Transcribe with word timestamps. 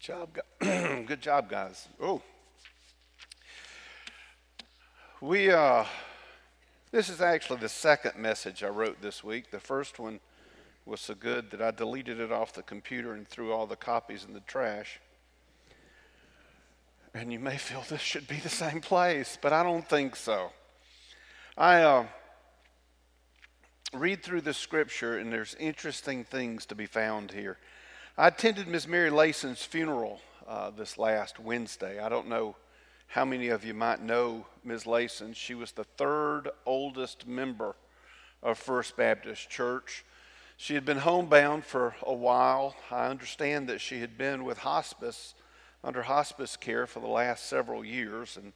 Good 0.00 0.14
job, 0.14 0.38
good 1.06 1.20
job, 1.20 1.50
guys. 1.50 1.86
Oh, 2.00 2.22
we. 5.20 5.50
Uh, 5.50 5.84
this 6.90 7.10
is 7.10 7.20
actually 7.20 7.60
the 7.60 7.68
second 7.68 8.16
message 8.16 8.64
I 8.64 8.68
wrote 8.68 9.02
this 9.02 9.22
week. 9.22 9.50
The 9.50 9.60
first 9.60 9.98
one 9.98 10.20
was 10.86 11.02
so 11.02 11.14
good 11.14 11.50
that 11.50 11.60
I 11.60 11.70
deleted 11.70 12.18
it 12.18 12.32
off 12.32 12.54
the 12.54 12.62
computer 12.62 13.12
and 13.12 13.28
threw 13.28 13.52
all 13.52 13.66
the 13.66 13.76
copies 13.76 14.24
in 14.24 14.32
the 14.32 14.40
trash. 14.40 15.00
And 17.12 17.30
you 17.30 17.38
may 17.38 17.58
feel 17.58 17.84
this 17.86 18.00
should 18.00 18.26
be 18.26 18.36
the 18.36 18.48
same 18.48 18.80
place, 18.80 19.36
but 19.40 19.52
I 19.52 19.62
don't 19.62 19.86
think 19.86 20.16
so. 20.16 20.50
I 21.58 21.82
uh, 21.82 22.06
read 23.92 24.22
through 24.22 24.42
the 24.42 24.54
scripture, 24.54 25.18
and 25.18 25.30
there's 25.30 25.54
interesting 25.56 26.24
things 26.24 26.64
to 26.66 26.74
be 26.74 26.86
found 26.86 27.32
here. 27.32 27.58
I 28.18 28.26
attended 28.26 28.66
Ms. 28.66 28.88
Mary 28.88 29.08
Layson's 29.08 29.62
funeral 29.62 30.20
uh, 30.46 30.70
this 30.70 30.98
last 30.98 31.38
Wednesday. 31.38 32.00
I 32.00 32.08
don't 32.08 32.28
know 32.28 32.56
how 33.06 33.24
many 33.24 33.48
of 33.48 33.64
you 33.64 33.72
might 33.72 34.02
know 34.02 34.46
Ms. 34.64 34.84
Layson? 34.84 35.34
She 35.34 35.54
was 35.54 35.72
the 35.72 35.84
third 35.84 36.50
oldest 36.66 37.26
member 37.26 37.76
of 38.42 38.58
First 38.58 38.96
Baptist 38.96 39.48
Church. 39.48 40.04
She 40.56 40.74
had 40.74 40.84
been 40.84 40.98
homebound 40.98 41.64
for 41.64 41.94
a 42.02 42.12
while. 42.12 42.74
I 42.90 43.06
understand 43.06 43.68
that 43.68 43.80
she 43.80 44.00
had 44.00 44.18
been 44.18 44.44
with 44.44 44.58
hospice, 44.58 45.34
under 45.84 46.02
hospice 46.02 46.56
care 46.56 46.88
for 46.88 46.98
the 46.98 47.06
last 47.06 47.46
several 47.46 47.84
years. 47.84 48.36
And 48.36 48.52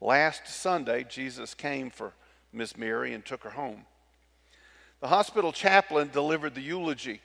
last 0.00 0.46
Sunday, 0.46 1.04
Jesus 1.08 1.54
came 1.54 1.90
for 1.90 2.12
Miss 2.52 2.76
Mary 2.76 3.12
and 3.14 3.24
took 3.24 3.42
her 3.42 3.50
home. 3.50 3.84
The 5.00 5.08
hospital 5.08 5.50
chaplain 5.50 6.10
delivered 6.12 6.54
the 6.54 6.62
eulogy 6.62 7.20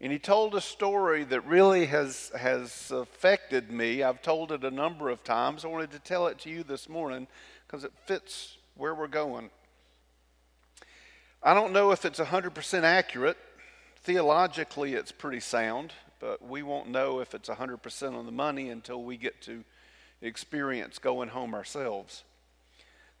and 0.00 0.12
he 0.12 0.18
told 0.18 0.54
a 0.54 0.60
story 0.60 1.24
that 1.24 1.46
really 1.46 1.86
has, 1.86 2.30
has 2.38 2.90
affected 2.90 3.70
me. 3.70 4.02
I've 4.02 4.22
told 4.22 4.52
it 4.52 4.64
a 4.64 4.70
number 4.70 5.08
of 5.08 5.22
times. 5.22 5.64
I 5.64 5.68
wanted 5.68 5.92
to 5.92 5.98
tell 5.98 6.26
it 6.26 6.38
to 6.40 6.50
you 6.50 6.62
this 6.62 6.88
morning 6.88 7.26
because 7.66 7.84
it 7.84 7.92
fits 8.04 8.58
where 8.74 8.94
we're 8.94 9.06
going. 9.06 9.50
I 11.42 11.54
don't 11.54 11.72
know 11.72 11.90
if 11.90 12.04
it's 12.04 12.18
100% 12.18 12.82
accurate. 12.82 13.36
Theologically, 14.02 14.94
it's 14.94 15.12
pretty 15.12 15.40
sound, 15.40 15.92
but 16.18 16.46
we 16.46 16.62
won't 16.62 16.88
know 16.88 17.20
if 17.20 17.34
it's 17.34 17.48
100% 17.48 18.14
on 18.14 18.26
the 18.26 18.32
money 18.32 18.70
until 18.70 19.02
we 19.02 19.16
get 19.16 19.40
to 19.42 19.64
experience 20.20 20.98
going 20.98 21.28
home 21.28 21.54
ourselves. 21.54 22.24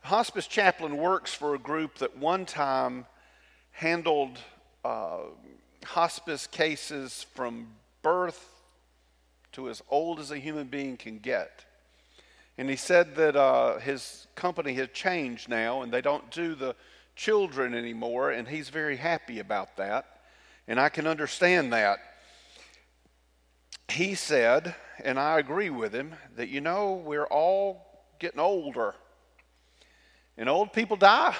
The 0.02 0.08
hospice 0.08 0.46
chaplain 0.46 0.96
works 0.96 1.32
for 1.32 1.54
a 1.54 1.58
group 1.58 1.98
that 1.98 2.16
one 2.18 2.44
time 2.44 3.06
handled. 3.70 4.38
Uh, 4.84 5.18
hospice 5.84 6.46
cases 6.46 7.26
from 7.34 7.68
birth 8.02 8.48
to 9.52 9.68
as 9.68 9.82
old 9.88 10.18
as 10.18 10.30
a 10.30 10.38
human 10.38 10.66
being 10.66 10.96
can 10.96 11.18
get. 11.18 11.64
And 12.58 12.68
he 12.68 12.76
said 12.76 13.16
that 13.16 13.36
uh, 13.36 13.78
his 13.78 14.26
company 14.34 14.74
has 14.74 14.88
changed 14.92 15.48
now 15.48 15.82
and 15.82 15.92
they 15.92 16.00
don't 16.00 16.30
do 16.30 16.54
the 16.54 16.76
children 17.16 17.74
anymore, 17.74 18.30
and 18.30 18.48
he's 18.48 18.68
very 18.68 18.96
happy 18.96 19.38
about 19.38 19.76
that. 19.76 20.06
And 20.66 20.80
I 20.80 20.88
can 20.88 21.06
understand 21.06 21.72
that. 21.72 21.98
He 23.88 24.14
said, 24.14 24.74
and 25.04 25.18
I 25.18 25.38
agree 25.38 25.70
with 25.70 25.92
him, 25.92 26.14
that 26.36 26.48
you 26.48 26.60
know, 26.60 26.94
we're 26.94 27.26
all 27.26 27.86
getting 28.18 28.40
older. 28.40 28.94
And 30.36 30.48
old 30.48 30.72
people 30.72 30.96
die. 30.96 31.36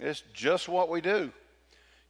It's 0.00 0.22
just 0.32 0.68
what 0.68 0.88
we 0.88 1.00
do. 1.00 1.32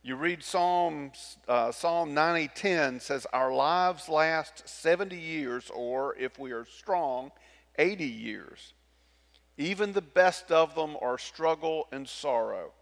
You 0.08 0.16
read 0.16 0.42
Psalms, 0.42 1.36
uh, 1.46 1.70
Psalm 1.70 2.14
90:10 2.14 2.98
says, 2.98 3.26
"Our 3.26 3.52
lives 3.52 4.08
last 4.08 4.66
70 4.66 5.18
years, 5.18 5.68
or 5.68 6.16
if 6.16 6.38
we 6.38 6.50
are 6.52 6.64
strong, 6.64 7.30
80 7.76 8.06
years. 8.06 8.72
Even 9.58 9.92
the 9.92 10.00
best 10.00 10.50
of 10.50 10.74
them 10.74 10.96
are 11.02 11.18
struggle 11.18 11.88
and 11.92 12.08
sorrow. 12.08 12.72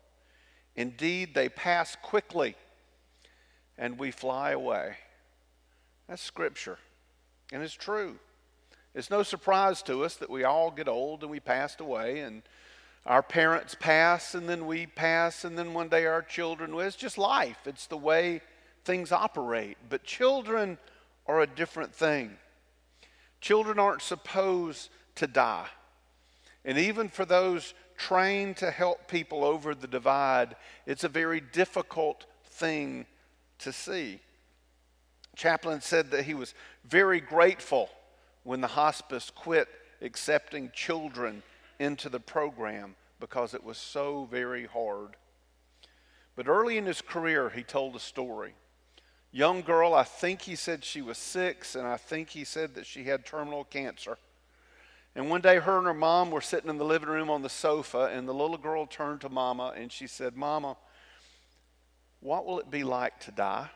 Indeed, 0.76 1.34
they 1.34 1.48
pass 1.48 1.96
quickly, 1.96 2.54
and 3.76 3.98
we 3.98 4.12
fly 4.12 4.52
away." 4.52 4.98
That's 6.06 6.22
scripture, 6.22 6.78
and 7.50 7.60
it's 7.60 7.74
true. 7.74 8.20
It's 8.94 9.10
no 9.10 9.24
surprise 9.24 9.82
to 9.82 10.04
us 10.04 10.14
that 10.18 10.30
we 10.30 10.44
all 10.44 10.70
get 10.70 10.86
old 10.86 11.22
and 11.22 11.32
we 11.32 11.40
passed 11.40 11.80
away, 11.80 12.20
and 12.20 12.44
our 13.06 13.22
parents 13.22 13.76
pass 13.78 14.34
and 14.34 14.48
then 14.48 14.66
we 14.66 14.86
pass 14.86 15.44
and 15.44 15.56
then 15.56 15.72
one 15.72 15.88
day 15.88 16.06
our 16.06 16.22
children 16.22 16.74
it's 16.74 16.96
just 16.96 17.16
life. 17.16 17.58
It's 17.64 17.86
the 17.86 17.96
way 17.96 18.40
things 18.84 19.12
operate. 19.12 19.78
But 19.88 20.02
children 20.02 20.76
are 21.26 21.40
a 21.40 21.46
different 21.46 21.94
thing. 21.94 22.36
Children 23.40 23.78
aren't 23.78 24.02
supposed 24.02 24.90
to 25.16 25.28
die. 25.28 25.68
And 26.64 26.78
even 26.78 27.08
for 27.08 27.24
those 27.24 27.74
trained 27.96 28.56
to 28.56 28.72
help 28.72 29.06
people 29.08 29.44
over 29.44 29.74
the 29.74 29.86
divide 29.86 30.56
it's 30.84 31.04
a 31.04 31.08
very 31.08 31.40
difficult 31.40 32.26
thing 32.44 33.06
to 33.60 33.72
see. 33.72 34.18
Chaplain 35.36 35.80
said 35.80 36.10
that 36.10 36.24
he 36.24 36.34
was 36.34 36.54
very 36.84 37.20
grateful 37.20 37.88
when 38.42 38.60
the 38.60 38.66
hospice 38.66 39.30
quit 39.30 39.68
accepting 40.02 40.70
children 40.74 41.42
into 41.78 42.08
the 42.08 42.20
program 42.20 42.96
because 43.20 43.54
it 43.54 43.64
was 43.64 43.78
so 43.78 44.28
very 44.30 44.66
hard. 44.66 45.16
But 46.34 46.48
early 46.48 46.76
in 46.76 46.86
his 46.86 47.00
career, 47.00 47.50
he 47.50 47.62
told 47.62 47.96
a 47.96 48.00
story. 48.00 48.54
Young 49.32 49.62
girl, 49.62 49.94
I 49.94 50.04
think 50.04 50.42
he 50.42 50.54
said 50.54 50.84
she 50.84 51.02
was 51.02 51.18
six, 51.18 51.74
and 51.74 51.86
I 51.86 51.96
think 51.96 52.30
he 52.30 52.44
said 52.44 52.74
that 52.74 52.86
she 52.86 53.04
had 53.04 53.24
terminal 53.24 53.64
cancer. 53.64 54.18
And 55.14 55.30
one 55.30 55.40
day, 55.40 55.58
her 55.58 55.78
and 55.78 55.86
her 55.86 55.94
mom 55.94 56.30
were 56.30 56.42
sitting 56.42 56.68
in 56.68 56.76
the 56.76 56.84
living 56.84 57.08
room 57.08 57.30
on 57.30 57.40
the 57.40 57.48
sofa, 57.48 58.10
and 58.12 58.28
the 58.28 58.34
little 58.34 58.58
girl 58.58 58.86
turned 58.86 59.22
to 59.22 59.30
Mama 59.30 59.72
and 59.74 59.90
she 59.90 60.06
said, 60.06 60.36
Mama, 60.36 60.76
what 62.20 62.44
will 62.44 62.58
it 62.58 62.70
be 62.70 62.84
like 62.84 63.18
to 63.20 63.30
die? 63.30 63.70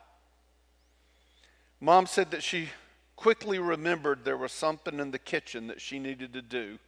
Mom 1.80 2.06
said 2.06 2.30
that 2.30 2.42
she 2.42 2.68
quickly 3.16 3.58
remembered 3.58 4.24
there 4.24 4.36
was 4.36 4.52
something 4.52 5.00
in 5.00 5.10
the 5.10 5.18
kitchen 5.18 5.66
that 5.68 5.80
she 5.80 5.98
needed 5.98 6.34
to 6.34 6.42
do, 6.42 6.78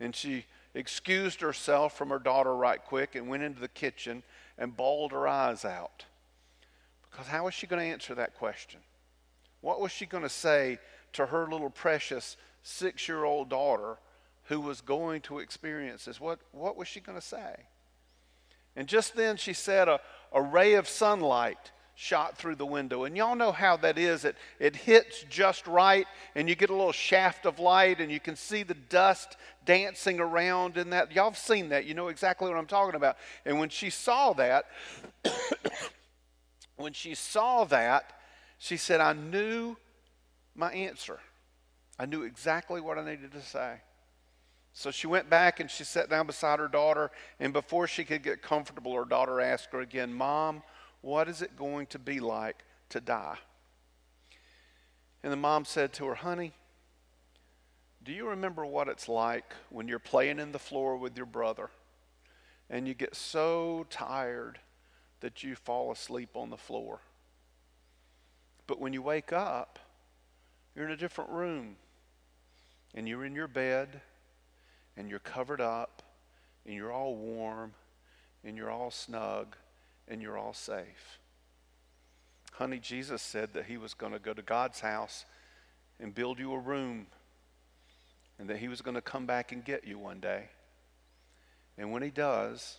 and 0.00 0.14
she 0.14 0.44
excused 0.74 1.40
herself 1.40 1.96
from 1.96 2.10
her 2.10 2.18
daughter 2.18 2.54
right 2.54 2.82
quick 2.82 3.14
and 3.14 3.28
went 3.28 3.42
into 3.42 3.60
the 3.60 3.68
kitchen 3.68 4.22
and 4.56 4.76
bawled 4.76 5.12
her 5.12 5.26
eyes 5.26 5.64
out. 5.64 6.04
Because 7.10 7.26
how 7.26 7.44
was 7.44 7.54
she 7.54 7.66
going 7.66 7.80
to 7.80 7.92
answer 7.92 8.14
that 8.14 8.36
question? 8.36 8.80
What 9.60 9.80
was 9.80 9.92
she 9.92 10.06
going 10.06 10.22
to 10.22 10.28
say 10.28 10.78
to 11.14 11.26
her 11.26 11.46
little 11.48 11.70
precious 11.70 12.36
six 12.62 13.08
year 13.08 13.24
old 13.24 13.48
daughter 13.48 13.98
who 14.44 14.60
was 14.60 14.80
going 14.80 15.22
to 15.22 15.38
experience 15.40 16.04
this? 16.04 16.20
What, 16.20 16.38
what 16.52 16.76
was 16.76 16.88
she 16.88 17.00
going 17.00 17.18
to 17.18 17.26
say? 17.26 17.64
And 18.76 18.86
just 18.86 19.16
then 19.16 19.36
she 19.36 19.52
said 19.52 19.88
a, 19.88 20.00
a 20.32 20.40
ray 20.40 20.74
of 20.74 20.88
sunlight 20.88 21.72
shot 22.00 22.38
through 22.38 22.54
the 22.54 22.64
window. 22.64 23.04
And 23.04 23.14
y'all 23.14 23.36
know 23.36 23.52
how 23.52 23.76
that 23.76 23.98
is. 23.98 24.24
It, 24.24 24.34
it 24.58 24.74
hits 24.74 25.22
just 25.28 25.66
right, 25.66 26.06
and 26.34 26.48
you 26.48 26.54
get 26.54 26.70
a 26.70 26.74
little 26.74 26.92
shaft 26.92 27.44
of 27.44 27.58
light, 27.58 28.00
and 28.00 28.10
you 28.10 28.18
can 28.18 28.36
see 28.36 28.62
the 28.62 28.74
dust 28.74 29.36
dancing 29.66 30.18
around 30.18 30.78
in 30.78 30.90
that. 30.90 31.12
Y'all 31.12 31.28
have 31.28 31.36
seen 31.36 31.68
that. 31.68 31.84
You 31.84 31.92
know 31.92 32.08
exactly 32.08 32.48
what 32.48 32.56
I'm 32.56 32.66
talking 32.66 32.94
about. 32.94 33.18
And 33.44 33.58
when 33.58 33.68
she 33.68 33.90
saw 33.90 34.32
that, 34.32 34.64
when 36.76 36.94
she 36.94 37.14
saw 37.14 37.64
that, 37.64 38.14
she 38.56 38.78
said, 38.78 39.00
I 39.00 39.12
knew 39.12 39.76
my 40.54 40.72
answer. 40.72 41.20
I 41.98 42.06
knew 42.06 42.22
exactly 42.22 42.80
what 42.80 42.96
I 42.96 43.04
needed 43.04 43.32
to 43.32 43.42
say. 43.42 43.74
So 44.72 44.90
she 44.90 45.06
went 45.06 45.28
back 45.28 45.60
and 45.60 45.70
she 45.70 45.84
sat 45.84 46.08
down 46.08 46.26
beside 46.26 46.60
her 46.60 46.68
daughter, 46.68 47.10
and 47.38 47.52
before 47.52 47.86
she 47.86 48.04
could 48.04 48.22
get 48.22 48.40
comfortable, 48.40 48.94
her 48.94 49.04
daughter 49.04 49.38
asked 49.38 49.68
her 49.72 49.80
again, 49.80 50.14
Mom, 50.14 50.62
what 51.02 51.28
is 51.28 51.42
it 51.42 51.56
going 51.56 51.86
to 51.88 51.98
be 51.98 52.20
like 52.20 52.64
to 52.90 53.00
die? 53.00 53.38
And 55.22 55.32
the 55.32 55.36
mom 55.36 55.64
said 55.64 55.92
to 55.94 56.06
her, 56.06 56.14
Honey, 56.14 56.52
do 58.02 58.12
you 58.12 58.28
remember 58.28 58.64
what 58.64 58.88
it's 58.88 59.08
like 59.08 59.54
when 59.68 59.88
you're 59.88 59.98
playing 59.98 60.38
in 60.38 60.52
the 60.52 60.58
floor 60.58 60.96
with 60.96 61.16
your 61.16 61.26
brother 61.26 61.70
and 62.70 62.88
you 62.88 62.94
get 62.94 63.14
so 63.14 63.86
tired 63.90 64.58
that 65.20 65.42
you 65.42 65.54
fall 65.54 65.92
asleep 65.92 66.30
on 66.34 66.50
the 66.50 66.56
floor? 66.56 67.00
But 68.66 68.80
when 68.80 68.92
you 68.92 69.02
wake 69.02 69.32
up, 69.32 69.78
you're 70.74 70.86
in 70.86 70.92
a 70.92 70.96
different 70.96 71.30
room 71.30 71.76
and 72.94 73.08
you're 73.08 73.24
in 73.24 73.34
your 73.34 73.48
bed 73.48 74.00
and 74.96 75.10
you're 75.10 75.18
covered 75.18 75.60
up 75.60 76.02
and 76.64 76.74
you're 76.74 76.92
all 76.92 77.16
warm 77.16 77.74
and 78.44 78.56
you're 78.56 78.70
all 78.70 78.90
snug 78.90 79.56
and 80.10 80.20
you're 80.20 80.36
all 80.36 80.52
safe. 80.52 81.18
Honey, 82.52 82.78
Jesus 82.78 83.22
said 83.22 83.54
that 83.54 83.66
he 83.66 83.78
was 83.78 83.94
going 83.94 84.12
to 84.12 84.18
go 84.18 84.34
to 84.34 84.42
God's 84.42 84.80
house 84.80 85.24
and 85.98 86.14
build 86.14 86.38
you 86.38 86.52
a 86.52 86.58
room 86.58 87.06
and 88.38 88.50
that 88.50 88.58
he 88.58 88.68
was 88.68 88.82
going 88.82 88.96
to 88.96 89.00
come 89.00 89.24
back 89.24 89.52
and 89.52 89.64
get 89.64 89.86
you 89.86 89.98
one 89.98 90.20
day. 90.20 90.48
And 91.78 91.92
when 91.92 92.02
he 92.02 92.10
does, 92.10 92.78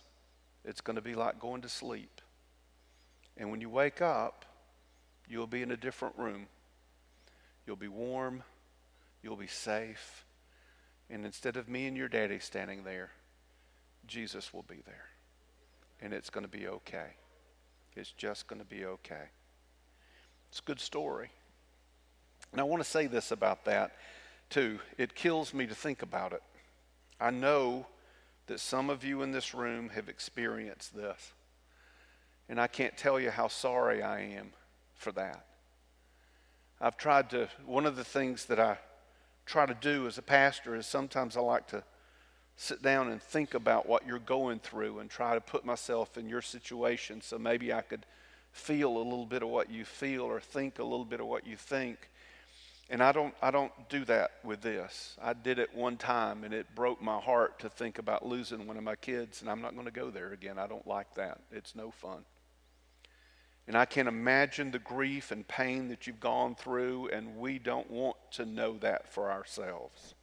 it's 0.64 0.80
going 0.80 0.96
to 0.96 1.02
be 1.02 1.14
like 1.14 1.40
going 1.40 1.62
to 1.62 1.68
sleep. 1.68 2.20
And 3.36 3.50
when 3.50 3.60
you 3.60 3.70
wake 3.70 4.02
up, 4.02 4.44
you'll 5.28 5.46
be 5.46 5.62
in 5.62 5.72
a 5.72 5.76
different 5.76 6.16
room. 6.18 6.46
You'll 7.66 7.76
be 7.76 7.88
warm. 7.88 8.42
You'll 9.22 9.36
be 9.36 9.46
safe. 9.46 10.24
And 11.08 11.24
instead 11.24 11.56
of 11.56 11.68
me 11.68 11.86
and 11.86 11.96
your 11.96 12.08
daddy 12.08 12.38
standing 12.38 12.84
there, 12.84 13.10
Jesus 14.06 14.52
will 14.52 14.64
be 14.64 14.82
there. 14.84 15.06
And 16.00 16.12
it's 16.12 16.30
going 16.30 16.44
to 16.44 16.50
be 16.50 16.66
okay. 16.66 17.14
It's 17.96 18.12
just 18.12 18.46
going 18.46 18.60
to 18.60 18.66
be 18.66 18.84
okay. 18.84 19.30
It's 20.50 20.60
a 20.60 20.62
good 20.62 20.80
story. 20.80 21.30
And 22.52 22.60
I 22.60 22.64
want 22.64 22.82
to 22.82 22.88
say 22.88 23.06
this 23.06 23.30
about 23.30 23.64
that, 23.64 23.92
too. 24.50 24.78
It 24.98 25.14
kills 25.14 25.54
me 25.54 25.66
to 25.66 25.74
think 25.74 26.02
about 26.02 26.32
it. 26.32 26.42
I 27.20 27.30
know 27.30 27.86
that 28.46 28.60
some 28.60 28.90
of 28.90 29.04
you 29.04 29.22
in 29.22 29.32
this 29.32 29.54
room 29.54 29.90
have 29.90 30.08
experienced 30.08 30.94
this. 30.94 31.32
And 32.48 32.60
I 32.60 32.66
can't 32.66 32.96
tell 32.96 33.20
you 33.20 33.30
how 33.30 33.48
sorry 33.48 34.02
I 34.02 34.20
am 34.20 34.52
for 34.94 35.12
that. 35.12 35.46
I've 36.80 36.96
tried 36.96 37.30
to, 37.30 37.48
one 37.64 37.86
of 37.86 37.96
the 37.96 38.04
things 38.04 38.46
that 38.46 38.58
I 38.58 38.78
try 39.46 39.66
to 39.66 39.74
do 39.74 40.06
as 40.06 40.18
a 40.18 40.22
pastor 40.22 40.74
is 40.74 40.86
sometimes 40.86 41.36
I 41.36 41.40
like 41.40 41.68
to 41.68 41.84
sit 42.62 42.80
down 42.80 43.08
and 43.08 43.20
think 43.20 43.54
about 43.54 43.88
what 43.88 44.06
you're 44.06 44.20
going 44.20 44.60
through 44.60 45.00
and 45.00 45.10
try 45.10 45.34
to 45.34 45.40
put 45.40 45.64
myself 45.64 46.16
in 46.16 46.28
your 46.28 46.40
situation 46.40 47.20
so 47.20 47.36
maybe 47.36 47.72
I 47.72 47.80
could 47.80 48.06
feel 48.52 48.96
a 48.96 48.98
little 48.98 49.26
bit 49.26 49.42
of 49.42 49.48
what 49.48 49.68
you 49.68 49.84
feel 49.84 50.22
or 50.22 50.38
think 50.38 50.78
a 50.78 50.84
little 50.84 51.04
bit 51.04 51.18
of 51.18 51.26
what 51.26 51.44
you 51.44 51.56
think. 51.56 51.98
And 52.88 53.02
I 53.02 53.10
don't 53.10 53.34
I 53.42 53.50
don't 53.50 53.72
do 53.88 54.04
that 54.04 54.32
with 54.44 54.60
this. 54.60 55.16
I 55.20 55.32
did 55.32 55.58
it 55.58 55.74
one 55.74 55.96
time 55.96 56.44
and 56.44 56.54
it 56.54 56.72
broke 56.72 57.02
my 57.02 57.18
heart 57.18 57.58
to 57.60 57.68
think 57.68 57.98
about 57.98 58.24
losing 58.24 58.68
one 58.68 58.76
of 58.76 58.84
my 58.84 58.96
kids 58.96 59.40
and 59.40 59.50
I'm 59.50 59.60
not 59.60 59.74
going 59.74 59.86
to 59.86 59.92
go 59.92 60.10
there 60.10 60.32
again. 60.32 60.56
I 60.56 60.68
don't 60.68 60.86
like 60.86 61.14
that. 61.16 61.40
It's 61.50 61.74
no 61.74 61.90
fun. 61.90 62.24
And 63.66 63.76
I 63.76 63.86
can 63.86 64.06
imagine 64.06 64.70
the 64.70 64.78
grief 64.78 65.32
and 65.32 65.46
pain 65.48 65.88
that 65.88 66.06
you've 66.06 66.20
gone 66.20 66.54
through 66.54 67.08
and 67.08 67.38
we 67.38 67.58
don't 67.58 67.90
want 67.90 68.16
to 68.32 68.46
know 68.46 68.78
that 68.78 69.12
for 69.12 69.32
ourselves. 69.32 70.14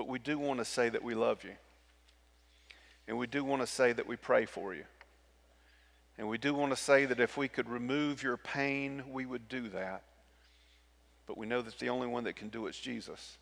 But 0.00 0.08
we 0.08 0.18
do 0.18 0.38
want 0.38 0.60
to 0.60 0.64
say 0.64 0.88
that 0.88 1.04
we 1.04 1.14
love 1.14 1.44
you. 1.44 1.52
And 3.06 3.18
we 3.18 3.26
do 3.26 3.44
want 3.44 3.60
to 3.60 3.66
say 3.66 3.92
that 3.92 4.06
we 4.06 4.16
pray 4.16 4.46
for 4.46 4.72
you. 4.72 4.84
And 6.16 6.26
we 6.26 6.38
do 6.38 6.54
want 6.54 6.72
to 6.72 6.76
say 6.76 7.04
that 7.04 7.20
if 7.20 7.36
we 7.36 7.48
could 7.48 7.68
remove 7.68 8.22
your 8.22 8.38
pain, 8.38 9.02
we 9.12 9.26
would 9.26 9.46
do 9.46 9.68
that. 9.68 10.04
But 11.26 11.36
we 11.36 11.46
know 11.46 11.60
that 11.60 11.78
the 11.78 11.90
only 11.90 12.06
one 12.06 12.24
that 12.24 12.34
can 12.34 12.48
do 12.48 12.66
it 12.66 12.70
is 12.70 12.78
Jesus. 12.78 13.36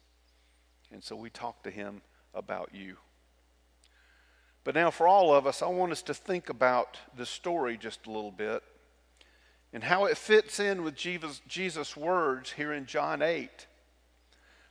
And 0.90 1.00
so 1.00 1.14
we 1.14 1.30
talk 1.30 1.62
to 1.62 1.70
him 1.70 2.02
about 2.34 2.70
you. 2.74 2.96
But 4.64 4.74
now, 4.74 4.90
for 4.90 5.06
all 5.06 5.32
of 5.32 5.46
us, 5.46 5.62
I 5.62 5.68
want 5.68 5.92
us 5.92 6.02
to 6.02 6.12
think 6.12 6.48
about 6.48 6.98
the 7.16 7.24
story 7.24 7.76
just 7.76 8.08
a 8.08 8.10
little 8.10 8.32
bit 8.32 8.64
and 9.72 9.84
how 9.84 10.06
it 10.06 10.18
fits 10.18 10.58
in 10.58 10.82
with 10.82 10.96
Jesus', 10.96 11.40
Jesus 11.46 11.96
words 11.96 12.50
here 12.50 12.72
in 12.72 12.84
John 12.84 13.22
8. 13.22 13.68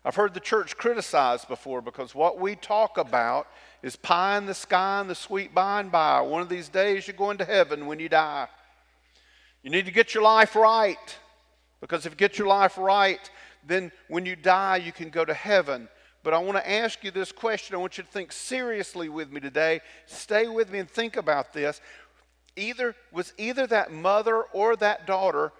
I've 0.06 0.16
heard 0.16 0.34
the 0.34 0.40
church 0.40 0.78
criticized 0.78 1.48
before 1.48 1.82
because 1.82 2.16
what 2.16 2.40
we 2.40 2.56
talk 2.56 2.98
about 2.98 3.48
is 3.84 3.96
pie 3.96 4.38
in 4.38 4.46
the 4.46 4.54
sky 4.54 5.02
and 5.02 5.10
the 5.10 5.16
sweet 5.16 5.54
by 5.54 5.80
and 5.80 5.92
by. 5.92 6.22
One 6.22 6.42
of 6.42 6.50
these 6.50 6.70
days 6.70 7.08
you're 7.08 7.18
going 7.18 7.38
to 7.40 7.46
heaven 7.46 7.88
when 7.88 8.00
you 8.00 8.10
die. 8.10 8.48
You 9.64 9.70
need 9.70 9.86
to 9.86 9.92
get 9.92 10.14
your 10.14 10.24
life 10.24 10.56
right 10.56 11.18
because 11.82 12.06
if 12.06 12.14
you 12.14 12.18
get 12.18 12.38
your 12.38 12.48
life 12.48 12.78
right, 12.78 13.30
then 13.66 13.92
when 14.08 14.26
you 14.26 14.36
die, 14.36 14.78
you 14.78 14.92
can 14.92 15.10
go 15.10 15.26
to 15.26 15.34
heaven. 15.34 15.90
But 16.24 16.34
I 16.34 16.40
want 16.40 16.58
to 16.58 16.70
ask 16.70 17.04
you 17.04 17.12
this 17.12 17.32
question. 17.32 17.76
I 17.76 17.80
want 17.80 17.98
you 17.98 18.04
to 18.04 18.10
think 18.10 18.32
seriously 18.32 19.10
with 19.10 19.32
me 19.32 19.40
today. 19.40 19.82
Stay 20.06 20.48
with 20.48 20.72
me 20.72 20.80
and 20.80 20.90
think 20.90 21.16
about 21.18 21.54
this. 21.54 21.82
Either 22.56 22.96
was 23.12 23.34
either 23.38 23.68
that 23.68 23.92
mother 23.92 24.42
or 24.42 24.76
that 24.78 25.06
daughter 25.06 25.52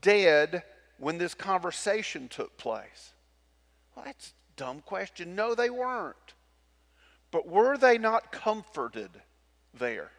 dead 0.00 0.62
when 0.98 1.18
this 1.18 1.34
conversation 1.34 2.28
took 2.28 2.56
place? 2.56 3.12
Well, 4.00 4.06
that's 4.06 4.28
a 4.28 4.56
dumb 4.56 4.80
question. 4.80 5.34
No, 5.34 5.54
they 5.54 5.68
weren't. 5.68 6.16
But 7.30 7.46
were 7.46 7.76
they 7.76 7.98
not 7.98 8.32
comforted 8.32 9.10
there? 9.74 10.10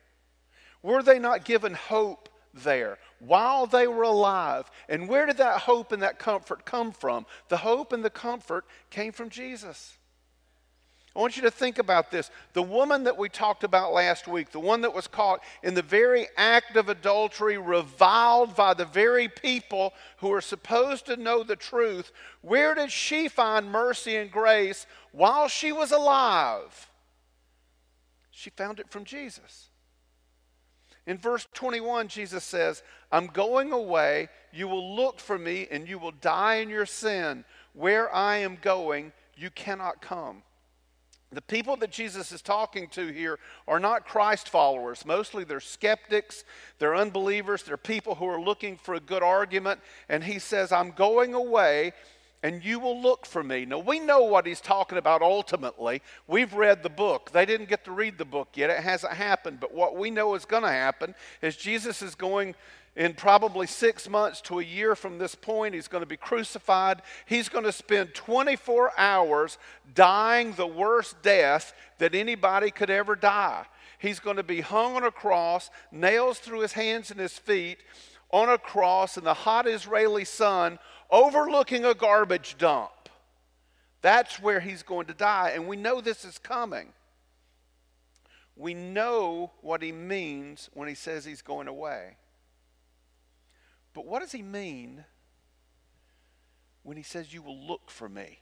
Were 0.83 1.01
they 1.01 1.17
not 1.17 1.45
given 1.45 1.73
hope 1.73 2.29
there 2.53 2.99
while 3.17 3.65
they 3.65 3.87
were 3.87 4.03
alive? 4.03 4.69
And 4.87 5.09
where 5.09 5.25
did 5.25 5.37
that 5.37 5.61
hope 5.61 5.91
and 5.91 6.03
that 6.03 6.19
comfort 6.19 6.63
come 6.63 6.91
from? 6.91 7.25
The 7.49 7.57
hope 7.57 7.91
and 7.91 8.05
the 8.05 8.11
comfort 8.11 8.65
came 8.91 9.13
from 9.13 9.29
Jesus. 9.29 9.97
I 11.13 11.19
want 11.19 11.35
you 11.35 11.43
to 11.43 11.51
think 11.51 11.77
about 11.77 12.09
this. 12.09 12.31
The 12.53 12.61
woman 12.61 13.03
that 13.03 13.17
we 13.17 13.27
talked 13.27 13.65
about 13.65 13.91
last 13.91 14.29
week, 14.29 14.51
the 14.51 14.61
one 14.61 14.81
that 14.81 14.93
was 14.93 15.07
caught 15.07 15.41
in 15.61 15.73
the 15.73 15.81
very 15.81 16.27
act 16.37 16.77
of 16.77 16.87
adultery, 16.87 17.57
reviled 17.57 18.55
by 18.55 18.73
the 18.73 18.85
very 18.85 19.27
people 19.27 19.93
who 20.17 20.31
are 20.31 20.41
supposed 20.41 21.05
to 21.07 21.17
know 21.17 21.43
the 21.43 21.57
truth, 21.57 22.13
where 22.41 22.73
did 22.73 22.91
she 22.91 23.27
find 23.27 23.69
mercy 23.69 24.15
and 24.15 24.31
grace 24.31 24.85
while 25.11 25.49
she 25.49 25.73
was 25.73 25.91
alive? 25.91 26.89
She 28.29 28.49
found 28.49 28.79
it 28.79 28.89
from 28.89 29.03
Jesus. 29.03 29.67
In 31.05 31.17
verse 31.17 31.45
21, 31.53 32.07
Jesus 32.07 32.45
says, 32.45 32.83
I'm 33.11 33.27
going 33.27 33.73
away. 33.73 34.29
You 34.53 34.69
will 34.69 34.95
look 34.95 35.19
for 35.19 35.37
me 35.37 35.67
and 35.69 35.89
you 35.89 35.99
will 35.99 36.11
die 36.11 36.55
in 36.55 36.69
your 36.69 36.85
sin. 36.85 37.43
Where 37.73 38.13
I 38.13 38.37
am 38.37 38.57
going, 38.61 39.11
you 39.35 39.49
cannot 39.49 40.01
come. 40.01 40.43
The 41.33 41.41
people 41.41 41.77
that 41.77 41.91
Jesus 41.91 42.33
is 42.33 42.41
talking 42.41 42.87
to 42.89 43.07
here 43.07 43.39
are 43.67 43.79
not 43.79 44.05
Christ 44.05 44.49
followers. 44.49 45.05
Mostly 45.05 45.45
they're 45.45 45.61
skeptics, 45.61 46.43
they're 46.77 46.95
unbelievers, 46.95 47.63
they're 47.63 47.77
people 47.77 48.15
who 48.15 48.25
are 48.25 48.41
looking 48.41 48.77
for 48.77 48.95
a 48.95 48.99
good 48.99 49.23
argument. 49.23 49.79
And 50.09 50.25
he 50.25 50.39
says, 50.39 50.73
I'm 50.73 50.91
going 50.91 51.33
away 51.33 51.93
and 52.43 52.63
you 52.63 52.79
will 52.79 52.99
look 52.99 53.25
for 53.25 53.43
me. 53.43 53.65
Now, 53.65 53.79
we 53.79 53.99
know 53.99 54.23
what 54.23 54.45
he's 54.45 54.61
talking 54.61 54.97
about 54.97 55.21
ultimately. 55.21 56.01
We've 56.27 56.53
read 56.53 56.81
the 56.83 56.89
book. 56.89 57.31
They 57.31 57.45
didn't 57.45 57.69
get 57.69 57.85
to 57.85 57.91
read 57.91 58.17
the 58.17 58.25
book 58.25 58.49
yet, 58.55 58.69
it 58.69 58.79
hasn't 58.79 59.13
happened. 59.13 59.59
But 59.59 59.73
what 59.73 59.95
we 59.95 60.09
know 60.09 60.35
is 60.35 60.45
going 60.45 60.63
to 60.63 60.69
happen 60.69 61.15
is 61.41 61.55
Jesus 61.55 62.01
is 62.01 62.15
going 62.15 62.55
in 62.95 63.13
probably 63.13 63.67
six 63.67 64.09
months 64.09 64.41
to 64.41 64.59
a 64.59 64.63
year 64.63 64.95
from 64.95 65.17
this 65.17 65.33
point, 65.33 65.73
he's 65.73 65.87
going 65.87 66.01
to 66.01 66.07
be 66.07 66.17
crucified. 66.17 67.01
He's 67.25 67.47
going 67.47 67.63
to 67.63 67.71
spend 67.71 68.13
24 68.13 68.91
hours 68.97 69.57
dying 69.93 70.53
the 70.53 70.67
worst 70.67 71.21
death 71.21 71.73
that 71.99 72.13
anybody 72.13 72.69
could 72.69 72.89
ever 72.89 73.15
die. 73.15 73.65
He's 73.97 74.19
going 74.19 74.37
to 74.37 74.43
be 74.43 74.61
hung 74.61 74.95
on 74.95 75.03
a 75.03 75.11
cross, 75.11 75.69
nails 75.91 76.39
through 76.39 76.61
his 76.61 76.73
hands 76.73 77.11
and 77.11 77.19
his 77.19 77.37
feet, 77.37 77.77
on 78.29 78.49
a 78.49 78.57
cross 78.57 79.17
in 79.17 79.23
the 79.23 79.33
hot 79.33 79.67
Israeli 79.67 80.25
sun, 80.25 80.79
overlooking 81.09 81.85
a 81.85 81.93
garbage 81.93 82.57
dump. 82.57 82.91
That's 84.01 84.39
where 84.39 84.59
he's 84.59 84.83
going 84.83 85.05
to 85.07 85.13
die, 85.13 85.51
and 85.53 85.67
we 85.67 85.77
know 85.77 86.01
this 86.01 86.25
is 86.25 86.39
coming. 86.39 86.89
We 88.55 88.73
know 88.73 89.51
what 89.61 89.81
he 89.81 89.91
means 89.91 90.69
when 90.73 90.87
he 90.87 90.95
says 90.95 91.23
he's 91.23 91.41
going 91.41 91.67
away. 91.67 92.15
But 93.93 94.05
what 94.05 94.21
does 94.21 94.31
he 94.31 94.41
mean 94.41 95.03
when 96.83 96.97
he 96.97 97.03
says, 97.03 97.33
You 97.33 97.41
will 97.41 97.67
look 97.67 97.89
for 97.89 98.07
me? 98.07 98.39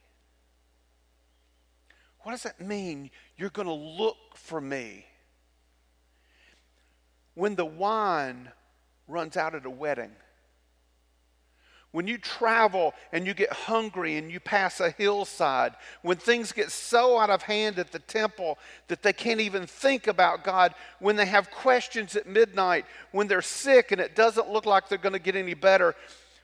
What 2.22 2.32
does 2.32 2.44
that 2.44 2.60
mean? 2.60 3.12
You're 3.38 3.50
going 3.50 3.68
to 3.68 3.74
look 3.74 4.36
for 4.36 4.60
me. 4.60 5.06
When 7.34 7.56
the 7.56 7.66
wine 7.66 8.52
runs 9.08 9.38
out 9.38 9.56
at 9.56 9.66
a 9.66 9.70
wedding, 9.70 10.12
when 11.92 12.08
you 12.08 12.18
travel 12.18 12.94
and 13.12 13.26
you 13.26 13.34
get 13.34 13.52
hungry 13.52 14.18
and 14.18 14.32
you 14.32 14.40
pass 14.40 14.80
a 14.80 14.92
hillside, 14.92 15.74
when 16.02 16.18
things 16.18 16.52
get 16.52 16.72
so 16.72 17.18
out 17.18 17.30
of 17.30 17.42
hand 17.42 17.80
at 17.80 17.92
the 17.92 18.00
temple 18.00 18.60
that 18.88 19.02
they 19.02 19.14
can't 19.14 19.40
even 19.40 19.66
think 19.66 20.08
about 20.08 20.44
God, 20.44 20.76
when 21.00 21.16
they 21.16 21.26
have 21.26 21.50
questions 21.50 22.16
at 22.16 22.28
midnight, 22.28 22.86
when 23.12 23.28
they're 23.28 23.42
sick 23.42 23.92
and 23.92 24.00
it 24.00 24.16
doesn't 24.16 24.52
look 24.52 24.66
like 24.66 24.88
they're 24.88 24.98
going 24.98 25.14
to 25.14 25.20
get 25.20 25.36
any 25.36 25.56
better, 25.56 25.96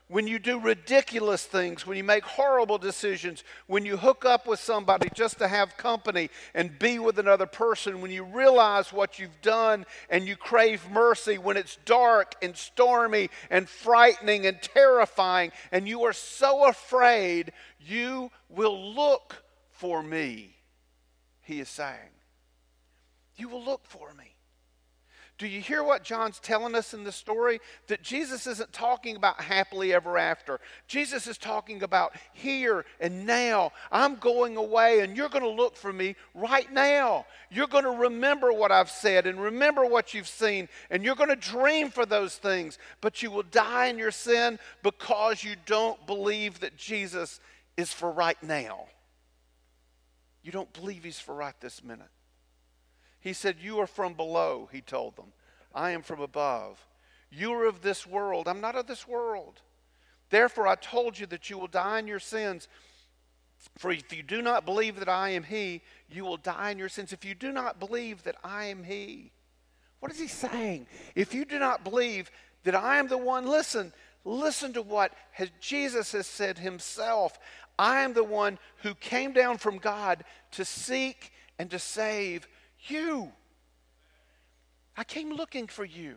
when 0.07 0.27
you 0.27 0.38
do 0.38 0.59
ridiculous 0.59 1.45
things, 1.45 1.88
when 1.88 1.97
you 1.97 2.03
make 2.03 2.24
horrible 2.24 2.77
decisions, 2.77 3.43
when 3.65 3.85
you 3.85 3.97
hook 3.97 4.24
up 4.24 4.45
with 4.45 4.59
somebody 4.59 5.09
just 5.15 5.39
to 5.39 5.47
have 5.47 5.77
company 5.77 6.29
and 6.53 6.77
be 6.77 7.00
with 7.00 7.17
another 7.17 7.47
person, 7.47 8.01
when 8.01 8.12
you 8.12 8.24
realize 8.24 8.93
what 8.93 9.17
you've 9.17 9.41
done 9.41 9.83
and 10.09 10.27
you 10.27 10.35
crave 10.35 10.88
mercy, 10.91 11.39
when 11.39 11.57
it's 11.57 11.77
dark 11.85 12.35
and 12.43 12.55
stormy 12.55 13.29
and 13.50 13.67
frightening 13.67 14.45
and 14.45 14.62
terrifying, 14.62 15.51
and 15.71 15.88
you 15.88 16.03
are 16.03 16.13
so 16.13 16.67
afraid, 16.67 17.51
you 17.79 18.29
will 18.47 18.93
look 18.93 19.43
for 19.71 20.03
me, 20.03 20.55
he 21.41 21.59
is 21.59 21.69
saying. 21.69 22.12
You 23.38 23.50
will 23.50 23.63
look 23.63 23.85
for 23.85 24.13
me. 24.13 24.35
Do 25.38 25.48
you 25.48 25.60
hear 25.60 25.84
what 25.84 26.04
John's 26.04 26.39
telling 26.39 26.75
us 26.75 26.94
in 26.94 27.04
the 27.04 27.12
story? 27.12 27.60
That 27.88 28.01
Jesus 28.01 28.48
isn't 28.48 28.72
talking 28.72 29.18
about 29.18 29.42
happily 29.42 29.94
ever 29.94 30.18
after. 30.18 30.62
Jesus 30.88 31.27
is 31.27 31.38
talking 31.38 31.84
about 31.84 32.15
here 32.32 32.86
and 33.01 33.25
now. 33.25 33.74
I'm 33.92 34.15
going 34.15 34.56
away 34.56 35.01
and 35.01 35.18
you're 35.18 35.27
going 35.27 35.44
to 35.44 35.50
look 35.50 35.75
for 35.75 35.92
me 35.92 36.15
right 36.34 36.72
now. 36.72 37.25
You're 37.51 37.68
going 37.68 37.84
to 37.84 37.89
remember 37.89 38.54
what 38.54 38.72
I've 38.72 38.89
said 38.89 39.27
and 39.27 39.42
remember 39.42 39.86
what 39.86 40.13
you've 40.13 40.27
seen 40.27 40.70
and 40.89 41.04
you're 41.04 41.15
going 41.15 41.30
to 41.30 41.36
dream 41.36 41.92
for 41.92 42.06
those 42.06 42.38
things, 42.38 42.77
but 43.01 43.22
you 43.22 43.30
will 43.30 43.44
die 43.44 43.88
in 43.88 43.98
your 43.98 44.12
sin 44.12 44.58
because 44.84 45.44
you 45.44 45.58
don't 45.65 46.06
believe 46.08 46.62
that 46.62 46.77
Jesus 46.77 47.42
is 47.75 47.92
for 47.92 48.10
right 48.10 48.42
now. 48.42 48.86
You 50.44 50.54
don't 50.54 50.72
believe 50.72 51.04
he's 51.04 51.20
for 51.20 51.36
right 51.36 51.60
this 51.60 51.84
minute. 51.84 52.08
He 53.25 53.34
said, 53.34 53.55
You 53.60 53.79
are 53.79 53.88
from 53.88 54.13
below, 54.13 54.70
he 54.72 54.82
told 54.82 55.15
them. 55.15 55.34
I 55.74 55.89
am 55.89 56.03
from 56.03 56.22
above. 56.22 56.86
You 57.32 57.53
are 57.53 57.65
of 57.65 57.82
this 57.82 58.05
world. 58.05 58.48
I'm 58.48 58.62
not 58.62 58.75
of 58.75 58.86
this 58.86 59.08
world. 59.08 59.62
Therefore, 60.29 60.67
I 60.67 60.75
told 60.75 61.17
you 61.17 61.25
that 61.25 61.50
you 61.50 61.58
will 61.58 61.65
die 61.65 61.98
in 61.98 62.05
your 62.05 62.20
sins. 62.20 62.67
For 63.79 63.91
if 63.91 64.15
you 64.15 64.22
do 64.22 64.44
not 64.44 64.63
believe 64.63 65.00
that 65.00 65.10
I 65.10 65.29
am 65.29 65.41
He, 65.41 65.82
you 66.08 66.24
will 66.24 66.38
die 66.38 66.70
in 66.70 66.77
your 66.77 66.88
sins. 66.88 67.13
If 67.13 67.25
you 67.25 67.34
do 67.34 67.51
not 67.51 67.79
believe 67.79 68.22
that 68.25 68.36
I 68.44 68.65
am 68.65 68.84
He, 68.84 69.32
what 70.01 70.12
is 70.12 70.20
He 70.20 70.27
saying? 70.27 70.86
If 71.15 71.34
you 71.34 71.46
do 71.46 71.58
not 71.58 71.84
believe 71.84 72.29
that 72.63 72.75
I 72.75 73.00
am 73.00 73.08
the 73.08 73.17
one, 73.17 73.48
listen, 73.48 73.91
listen 74.24 74.72
to 74.74 74.84
what 74.84 75.12
has, 75.32 75.50
Jesus 75.60 76.12
has 76.12 76.27
said 76.27 76.60
Himself. 76.60 77.39
I 77.79 78.01
am 78.01 78.13
the 78.13 78.24
one 78.24 78.60
who 78.84 78.94
came 78.94 79.34
down 79.34 79.58
from 79.58 79.79
God 79.79 80.24
to 80.51 80.63
seek 80.63 81.32
and 81.58 81.72
to 81.72 81.79
save 81.79 82.48
you. 82.89 83.32
I 84.98 85.04
came 85.04 85.32
looking 85.34 85.68
for 85.68 85.86
you. 85.86 86.15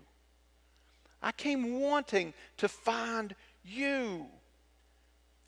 I 1.22 1.32
came 1.32 1.80
wanting 1.80 2.32
to 2.58 2.68
find 2.68 3.34
you. 3.64 4.26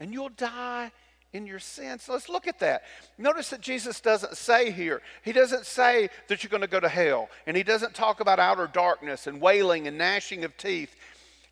And 0.00 0.12
you'll 0.12 0.30
die 0.30 0.90
in 1.32 1.46
your 1.46 1.58
sins. 1.58 2.08
Let's 2.08 2.28
look 2.28 2.48
at 2.48 2.58
that. 2.60 2.82
Notice 3.18 3.50
that 3.50 3.60
Jesus 3.60 4.00
doesn't 4.00 4.36
say 4.36 4.70
here, 4.70 5.00
He 5.22 5.32
doesn't 5.32 5.66
say 5.66 6.08
that 6.28 6.42
you're 6.42 6.50
going 6.50 6.62
to 6.62 6.66
go 6.66 6.80
to 6.80 6.88
hell. 6.88 7.28
And 7.46 7.56
He 7.56 7.62
doesn't 7.62 7.94
talk 7.94 8.20
about 8.20 8.38
outer 8.38 8.66
darkness 8.66 9.26
and 9.26 9.40
wailing 9.40 9.86
and 9.86 9.98
gnashing 9.98 10.44
of 10.44 10.56
teeth. 10.56 10.94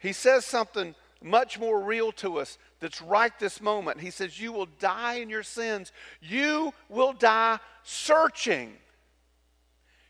He 0.00 0.12
says 0.12 0.44
something 0.44 0.94
much 1.22 1.58
more 1.58 1.80
real 1.80 2.12
to 2.12 2.38
us 2.38 2.58
that's 2.80 3.02
right 3.02 3.32
this 3.38 3.60
moment. 3.60 4.00
He 4.00 4.10
says, 4.10 4.40
You 4.40 4.52
will 4.52 4.68
die 4.78 5.14
in 5.14 5.30
your 5.30 5.42
sins. 5.42 5.92
You 6.20 6.72
will 6.88 7.12
die 7.12 7.58
searching. 7.82 8.74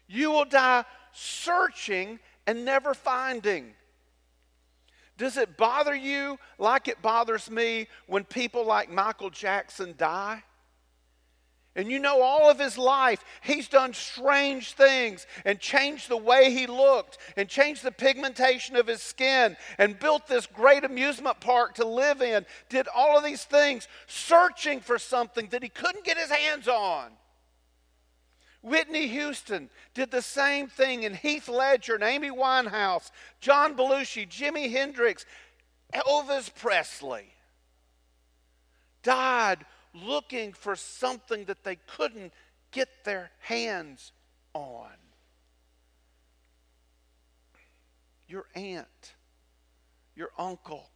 You 0.09 0.31
will 0.33 0.47
die 0.47 0.85
searching 1.13 2.19
and 2.47 2.65
never 2.65 2.95
finding. 2.95 3.75
Does 5.19 5.37
it 5.37 5.57
bother 5.57 5.95
you 5.95 6.39
like 6.59 6.89
it 6.89 7.03
bothers 7.03 7.51
me 7.51 7.89
when 8.07 8.25
people 8.25 8.65
like 8.65 8.91
Michael 8.91 9.31
Jackson 9.31 9.95
die? 9.99 10.43
And 11.77 11.91
you 11.91 12.01
know, 12.01 12.23
all 12.23 12.51
of 12.51 12.59
his 12.59 12.77
life, 12.77 13.25
he's 13.41 13.69
done 13.69 13.95
strange 13.95 14.73
things 14.73 15.27
and 15.45 15.61
changed 15.61 16.09
the 16.09 16.17
way 16.17 16.51
he 16.51 16.67
looked 16.67 17.19
and 17.37 17.49
changed 17.49 17.85
the 17.85 17.93
pigmentation 17.93 18.75
of 18.75 18.89
his 18.89 19.01
skin 19.01 19.57
and 19.79 19.99
built 19.99 20.27
this 20.27 20.47
great 20.47 20.83
amusement 20.83 21.39
park 21.41 21.75
to 21.75 21.87
live 21.87 22.21
in. 22.21 22.47
Did 22.69 22.89
all 22.93 23.17
of 23.17 23.25
these 23.25 23.45
things 23.45 23.87
searching 24.09 24.81
for 24.81 24.99
something 24.99 25.47
that 25.51 25.63
he 25.63 25.69
couldn't 25.69 26.05
get 26.05 26.19
his 26.19 26.31
hands 26.31 26.67
on. 26.67 27.11
Whitney 28.63 29.07
Houston 29.09 29.71
did 29.95 30.11
the 30.11 30.23
same 30.23 30.67
thing, 30.67 31.05
and 31.05 31.15
Heath 31.15 31.49
Ledger 31.49 31.95
and 31.95 32.05
Amy 32.05 32.31
Winehouse, 32.31 33.11
John 33.41 33.77
Belushi, 33.77 34.29
Jimi 34.29 34.71
Hendrix, 34.71 35.25
Elvis 35.95 36.55
Presley 36.55 37.33
died 39.03 39.65
looking 39.95 40.53
for 40.53 40.77
something 40.77 41.45
that 41.45 41.65
they 41.65 41.77
couldn't 41.77 42.33
get 42.73 42.89
their 43.05 43.31
hands 43.41 44.13
on. 44.55 44.91
Your 48.27 48.47
aunt, 48.55 49.15
your 50.15 50.31
uncle, 50.37 50.91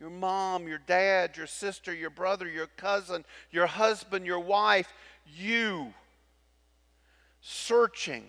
your 0.00 0.10
mom, 0.10 0.66
your 0.66 0.80
dad, 0.84 1.36
your 1.36 1.46
sister, 1.46 1.94
your 1.94 2.10
brother, 2.10 2.48
your 2.48 2.66
cousin, 2.66 3.24
your 3.52 3.66
husband, 3.66 4.26
your 4.26 4.40
wife, 4.40 4.92
you 5.24 5.94
searching, 7.42 8.24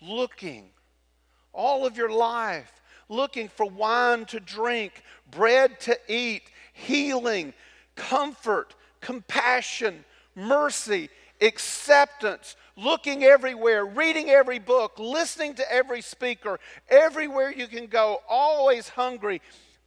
looking 0.00 0.70
all 1.52 1.86
of 1.86 1.96
your 1.96 2.10
life, 2.10 2.82
looking 3.08 3.48
for 3.48 3.66
wine 3.66 4.24
to 4.26 4.40
drink, 4.40 5.02
bread 5.30 5.78
to 5.80 5.96
eat, 6.08 6.42
healing, 6.72 7.54
comfort, 7.94 8.74
compassion, 9.00 10.04
mercy, 10.34 11.08
acceptance, 11.40 12.56
looking 12.76 13.24
everywhere, 13.24 13.84
reading 13.84 14.30
every 14.30 14.58
book, 14.58 14.98
listening 14.98 15.54
to 15.54 15.72
every 15.72 16.02
speaker, 16.02 16.58
everywhere 16.88 17.52
you 17.52 17.66
can 17.66 17.86
go, 17.86 18.20
always 18.28 18.88
hungry, 18.88 19.40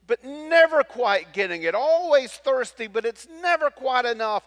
but 0.08 0.24
never 0.24 0.84
quite 0.84 1.34
getting 1.34 1.64
it, 1.64 1.76
always 1.76 2.32
thirsty, 2.32 2.88
but 2.88 3.06
it's 3.06 3.28
never 3.42 3.70
quite 3.70 4.06
enough 4.06 4.44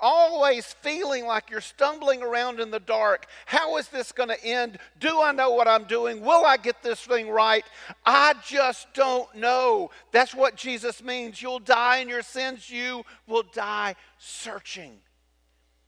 always 0.00 0.66
feeling 0.66 1.26
like 1.26 1.50
you're 1.50 1.60
stumbling 1.60 2.22
around 2.22 2.60
in 2.60 2.70
the 2.70 2.80
dark. 2.80 3.26
How 3.46 3.76
is 3.76 3.88
this 3.88 4.12
going 4.12 4.28
to 4.28 4.44
end? 4.44 4.78
Do 4.98 5.20
I 5.20 5.32
know 5.32 5.50
what 5.50 5.68
I'm 5.68 5.84
doing? 5.84 6.20
Will 6.20 6.44
I 6.44 6.56
get 6.56 6.82
this 6.82 7.00
thing 7.00 7.28
right? 7.28 7.64
I 8.04 8.34
just 8.44 8.92
don't 8.94 9.32
know. 9.34 9.90
That's 10.12 10.34
what 10.34 10.56
Jesus 10.56 11.02
means. 11.02 11.40
You'll 11.40 11.58
die 11.58 11.98
in 11.98 12.08
your 12.08 12.22
sins, 12.22 12.70
you 12.70 13.04
will 13.26 13.44
die 13.52 13.94
searching 14.18 14.98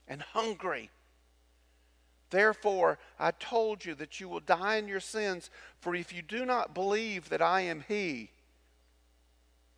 and 0.06 0.22
hungry. 0.22 0.90
Therefore, 2.30 2.98
I 3.18 3.30
told 3.32 3.84
you 3.84 3.94
that 3.96 4.18
you 4.18 4.26
will 4.26 4.40
die 4.40 4.76
in 4.76 4.88
your 4.88 5.00
sins, 5.00 5.50
for 5.80 5.94
if 5.94 6.14
you 6.14 6.22
do 6.22 6.46
not 6.46 6.72
believe 6.72 7.28
that 7.28 7.42
I 7.42 7.60
am 7.60 7.84
He, 7.86 8.30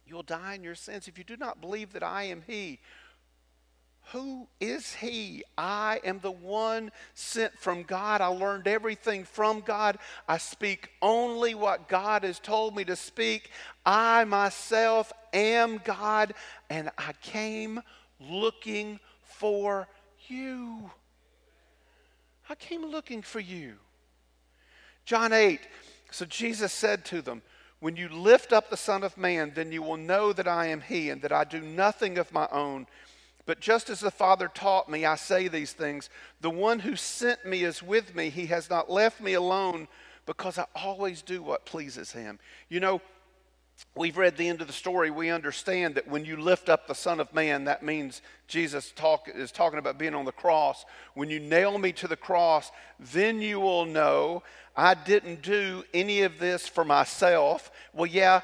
you'll 0.07 0.23
die 0.23 0.55
in 0.55 0.63
your 0.63 0.77
sins. 0.77 1.09
If 1.09 1.19
you 1.19 1.25
do 1.25 1.37
not 1.37 1.61
believe 1.61 1.93
that 1.95 2.05
I 2.05 2.25
am 2.25 2.45
He, 2.47 2.79
who 4.13 4.47
is 4.61 4.95
he? 4.95 5.43
I 5.57 6.01
am 6.05 6.21
the 6.21 6.31
one 6.31 6.93
sent 7.15 7.59
from 7.59 7.83
God. 7.83 8.21
I 8.21 8.27
learned 8.27 8.69
everything 8.69 9.25
from 9.25 9.61
God. 9.61 9.99
I 10.29 10.39
speak 10.39 10.91
only 11.01 11.55
what 11.55 11.89
God 11.89 12.23
has 12.23 12.39
told 12.39 12.77
me 12.77 12.85
to 12.85 12.97
speak. 12.97 13.51
I 13.85 14.25
myself 14.25 15.13
am 15.33 15.81
God, 15.85 16.35
and 16.69 16.91
I 16.99 17.13
came 17.23 17.81
looking 18.21 19.01
for 19.23 19.89
you. 20.29 20.91
I 22.49 22.55
came 22.55 22.85
looking 22.85 23.23
for 23.23 23.41
you. 23.41 23.75
John 25.05 25.33
8. 25.33 25.61
So 26.11 26.25
Jesus 26.25 26.73
said 26.73 27.05
to 27.07 27.23
them, 27.23 27.43
When 27.81 27.97
you 27.97 28.09
lift 28.09 28.53
up 28.53 28.71
the 28.71 28.77
Son 28.77 29.03
of 29.03 29.17
Man, 29.17 29.53
then 29.55 29.73
you 29.73 29.83
will 29.83 29.97
know 29.97 30.33
that 30.33 30.47
I 30.47 30.67
am 30.67 30.83
He, 30.83 31.11
and 31.11 31.23
that 31.23 31.33
I 31.33 31.45
do 31.45 31.61
nothing 31.61 32.19
of 32.19 32.33
my 32.33 32.49
own 32.53 32.87
but 33.47 33.61
just 33.61 33.91
as 33.91 34.01
the 34.01 34.11
Father 34.11 34.49
taught 34.49 34.89
me, 34.89 35.05
I 35.05 35.17
say 35.17 35.49
these 35.49 35.73
things. 35.73 36.09
The 36.41 36.51
one 36.51 36.81
who 36.81 36.97
sent 36.97 37.45
me 37.45 37.63
is 37.65 37.83
with 37.83 38.15
me. 38.15 38.31
He 38.31 38.47
has 38.47 38.71
not 38.71 38.91
left 38.91 39.21
me 39.21 39.35
alone 39.35 39.89
because 40.27 40.59
I 40.59 40.67
always 40.75 41.21
do 41.21 41.43
what 41.43 41.67
pleases 41.67 42.13
him. 42.13 42.39
You 42.71 42.81
know, 42.81 43.03
we've 43.95 44.17
read 44.17 44.37
the 44.37 44.49
end 44.49 44.61
of 44.63 44.67
the 44.67 44.73
story. 44.73 45.11
We 45.11 45.31
understand 45.31 45.95
that 45.97 46.09
when 46.09 46.25
you 46.25 46.37
lift 46.37 46.71
up 46.71 46.87
the 46.87 46.95
Son 46.95 47.21
of 47.21 47.35
Man, 47.35 47.65
that 47.65 47.83
means 47.83 48.23
Jesus 48.49 48.93
talk, 48.93 49.29
is 49.29 49.53
talking 49.53 49.79
about 49.79 49.99
being 49.99 50.15
on 50.15 50.25
the 50.25 50.33
cross. 50.33 50.87
When 51.15 51.29
you 51.29 51.41
nail 51.41 51.77
me 51.79 51.93
to 51.93 52.09
the 52.09 52.17
cross, 52.17 52.73
then 52.99 53.43
you 53.43 53.61
will 53.61 53.85
know 53.85 54.43
I 54.77 54.95
didn't 54.95 55.43
do 55.43 55.85
any 55.93 56.23
of 56.23 56.39
this 56.39 56.67
for 56.67 56.85
myself. 56.85 57.71
Well, 57.93 58.07
yeah, 58.07 58.41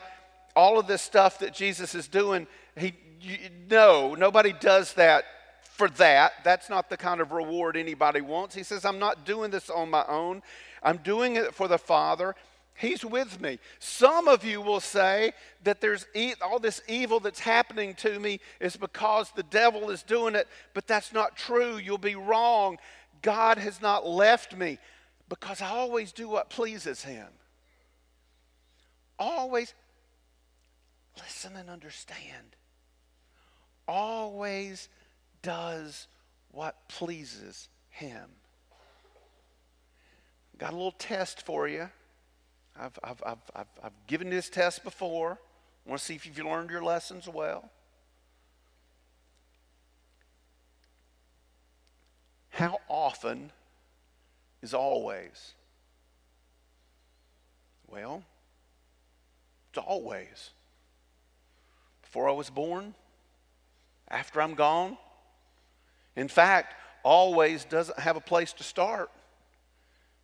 all 0.56 0.78
of 0.78 0.86
this 0.86 1.02
stuff 1.02 1.38
that 1.40 1.54
Jesus 1.54 1.94
is 1.94 2.08
doing, 2.08 2.46
he 2.76 2.94
you, 3.20 3.36
no, 3.68 4.14
nobody 4.14 4.52
does 4.52 4.94
that 4.94 5.24
for 5.62 5.88
that. 5.90 6.32
That's 6.44 6.70
not 6.70 6.88
the 6.88 6.96
kind 6.96 7.20
of 7.20 7.32
reward 7.32 7.76
anybody 7.76 8.20
wants. 8.20 8.54
He 8.54 8.62
says, 8.62 8.84
I'm 8.84 8.98
not 8.98 9.24
doing 9.24 9.50
this 9.50 9.70
on 9.70 9.90
my 9.90 10.04
own, 10.08 10.42
I'm 10.82 10.98
doing 10.98 11.36
it 11.36 11.54
for 11.54 11.68
the 11.68 11.78
Father. 11.78 12.34
He's 12.74 13.04
with 13.04 13.42
me. 13.42 13.58
Some 13.78 14.26
of 14.26 14.42
you 14.42 14.62
will 14.62 14.80
say 14.80 15.32
that 15.64 15.82
there's 15.82 16.06
e- 16.14 16.32
all 16.40 16.58
this 16.58 16.80
evil 16.88 17.20
that's 17.20 17.40
happening 17.40 17.92
to 17.96 18.18
me 18.18 18.40
is 18.58 18.74
because 18.74 19.30
the 19.32 19.42
devil 19.42 19.90
is 19.90 20.02
doing 20.02 20.34
it, 20.34 20.48
but 20.72 20.86
that's 20.86 21.12
not 21.12 21.36
true. 21.36 21.76
You'll 21.76 21.98
be 21.98 22.14
wrong. 22.14 22.78
God 23.20 23.58
has 23.58 23.82
not 23.82 24.06
left 24.06 24.56
me 24.56 24.78
because 25.28 25.60
I 25.60 25.68
always 25.68 26.10
do 26.12 26.26
what 26.26 26.48
pleases 26.48 27.04
Him. 27.04 27.26
Always 29.18 29.74
listen 31.22 31.56
and 31.56 31.70
understand 31.70 32.56
always 33.90 34.88
does 35.42 36.06
what 36.52 36.88
pleases 36.88 37.68
him. 37.88 38.30
got 40.58 40.72
a 40.72 40.76
little 40.76 40.92
test 40.92 41.44
for 41.44 41.66
you. 41.66 41.88
I've, 42.78 42.98
I've, 43.02 43.22
I've, 43.26 43.38
I've, 43.54 43.66
I've 43.82 44.06
given 44.06 44.30
this 44.30 44.48
test 44.48 44.84
before. 44.84 45.38
I 45.86 45.88
want 45.88 46.00
to 46.00 46.04
see 46.04 46.14
if 46.14 46.26
you've 46.26 46.38
learned 46.38 46.70
your 46.70 46.82
lessons 46.82 47.26
well. 47.26 47.70
How 52.50 52.78
often 52.88 53.50
is 54.62 54.74
always? 54.74 55.54
Well, 57.88 58.22
it's 59.70 59.78
always. 59.78 60.50
Before 62.10 62.28
I 62.28 62.32
was 62.32 62.50
born, 62.50 62.92
after 64.08 64.42
I'm 64.42 64.54
gone. 64.56 64.98
In 66.16 66.26
fact, 66.26 66.74
always 67.04 67.64
doesn't 67.64 68.00
have 68.00 68.16
a 68.16 68.20
place 68.20 68.52
to 68.54 68.64
start 68.64 69.12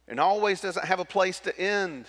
and 0.09 0.19
always 0.19 0.61
doesn't 0.61 0.85
have 0.85 0.99
a 0.99 1.05
place 1.05 1.39
to 1.39 1.57
end. 1.57 2.07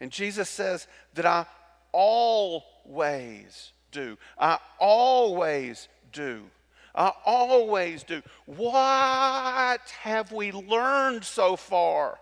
And 0.00 0.12
Jesus 0.12 0.48
says 0.48 0.86
that 1.14 1.26
I 1.26 1.44
always 1.90 3.72
do. 3.90 4.16
I 4.38 4.58
always 4.78 5.88
do. 6.12 6.44
I 6.94 7.12
always 7.26 8.04
do. 8.04 8.22
What 8.46 9.80
have 10.02 10.30
we 10.30 10.52
learned 10.52 11.24
so 11.24 11.56
far? 11.56 12.20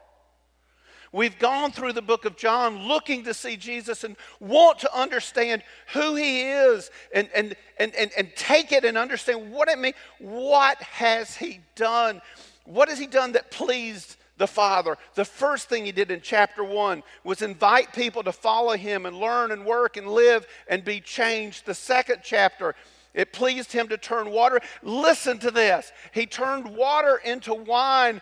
We've 1.12 1.38
gone 1.38 1.72
through 1.72 1.94
the 1.94 2.02
book 2.02 2.24
of 2.24 2.36
John 2.36 2.86
looking 2.86 3.24
to 3.24 3.34
see 3.34 3.56
Jesus 3.56 4.04
and 4.04 4.16
want 4.40 4.80
to 4.80 4.94
understand 4.94 5.62
who 5.94 6.14
he 6.14 6.42
is 6.42 6.90
and, 7.14 7.28
and, 7.34 7.56
and, 7.78 7.94
and, 7.94 8.10
and 8.16 8.30
take 8.36 8.72
it 8.72 8.84
and 8.84 8.98
understand 8.98 9.50
what 9.50 9.68
it 9.68 9.78
means. 9.78 9.96
What 10.18 10.76
has 10.82 11.36
he 11.36 11.60
done? 11.74 12.20
What 12.64 12.88
has 12.88 12.98
he 12.98 13.06
done 13.06 13.32
that 13.32 13.50
pleased 13.50 14.16
the 14.36 14.46
Father? 14.46 14.98
The 15.14 15.24
first 15.24 15.70
thing 15.70 15.86
he 15.86 15.92
did 15.92 16.10
in 16.10 16.20
chapter 16.20 16.62
one 16.62 17.02
was 17.24 17.40
invite 17.40 17.94
people 17.94 18.22
to 18.24 18.32
follow 18.32 18.76
him 18.76 19.06
and 19.06 19.16
learn 19.16 19.50
and 19.50 19.64
work 19.64 19.96
and 19.96 20.08
live 20.08 20.46
and 20.68 20.84
be 20.84 21.00
changed. 21.00 21.64
The 21.64 21.74
second 21.74 22.20
chapter, 22.22 22.74
it 23.14 23.32
pleased 23.32 23.72
him 23.72 23.88
to 23.88 23.96
turn 23.96 24.30
water. 24.30 24.60
Listen 24.82 25.38
to 25.38 25.50
this. 25.50 25.90
He 26.12 26.26
turned 26.26 26.76
water 26.76 27.18
into 27.24 27.54
wine 27.54 28.20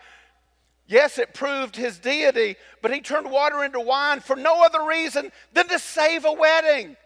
Yes, 0.88 1.18
it 1.18 1.34
proved 1.34 1.74
his 1.74 1.98
deity, 1.98 2.56
but 2.80 2.92
he 2.94 3.00
turned 3.00 3.30
water 3.30 3.64
into 3.64 3.80
wine 3.80 4.20
for 4.20 4.36
no 4.36 4.64
other 4.64 4.84
reason 4.86 5.32
than 5.52 5.66
to 5.68 5.78
save 5.78 6.24
a 6.24 6.32
wedding. 6.32 6.96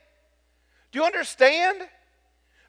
Do 0.93 0.99
you 0.99 1.05
understand? 1.05 1.83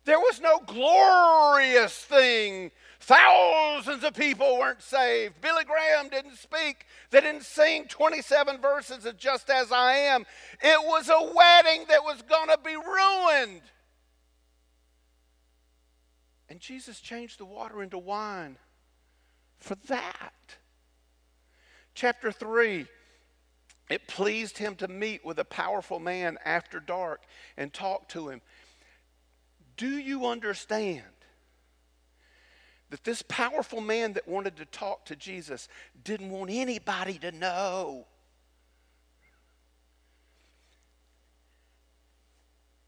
There 0.06 0.20
was 0.20 0.40
no 0.40 0.60
glorious 0.60 1.96
thing. 1.98 2.72
Thousands 3.02 4.04
of 4.04 4.14
people 4.14 4.58
weren't 4.58 4.82
saved. 4.82 5.42
Billy 5.42 5.64
Graham 5.64 6.08
didn't 6.10 6.38
speak. 6.38 6.86
They 7.10 7.20
didn't 7.20 7.44
sing 7.44 7.88
27 7.88 8.62
verses 8.62 9.06
of 9.06 9.18
Just 9.18 9.50
As 9.50 9.72
I 9.72 9.94
Am. 9.94 10.26
It 10.62 10.88
was 10.88 11.10
a 11.10 11.34
wedding 11.36 11.86
that 11.90 12.04
was 12.04 12.22
going 12.22 12.50
to 12.50 12.60
be 12.64 12.76
ruined. 12.76 13.62
And 16.48 16.60
Jesus 16.60 17.00
changed 17.00 17.40
the 17.40 17.46
water 17.46 17.82
into 17.82 17.98
wine 17.98 18.58
for 19.58 19.76
that. 19.88 20.58
Chapter 21.94 22.32
3 22.32 22.88
it 23.92 24.08
pleased 24.08 24.58
him 24.58 24.76
to 24.76 24.88
meet 24.88 25.26
with 25.26 25.38
a 25.38 25.44
powerful 25.44 26.00
man 26.00 26.38
after 26.46 26.80
dark 26.80 27.24
and 27.58 27.74
talk 27.74 28.08
to 28.10 28.30
him. 28.30 28.42
Do 29.76 29.90
you 29.90 30.28
understand 30.28 31.04
that 32.90 33.04
this 33.04 33.22
powerful 33.22 33.82
man 33.82 34.14
that 34.14 34.30
wanted 34.30 34.56
to 34.58 34.66
talk 34.66 35.04
to 35.08 35.18
Jesus 35.18 35.68
didn't 36.06 36.30
want 36.30 36.50
anybody 36.52 37.18
to 37.18 37.34
know? 37.34 38.08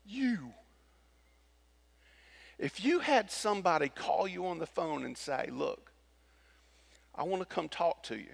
You. 0.05 0.53
If 2.57 2.86
you 2.86 3.00
had 3.00 3.29
somebody 3.29 3.89
call 3.89 4.25
you 4.25 4.45
on 4.45 4.60
the 4.60 4.65
phone 4.65 5.03
and 5.03 5.17
say, 5.17 5.50
Look, 5.51 5.91
I 7.13 7.24
want 7.24 7.41
to 7.41 7.45
come 7.45 7.67
talk 7.67 8.03
to 8.03 8.15
you. 8.15 8.31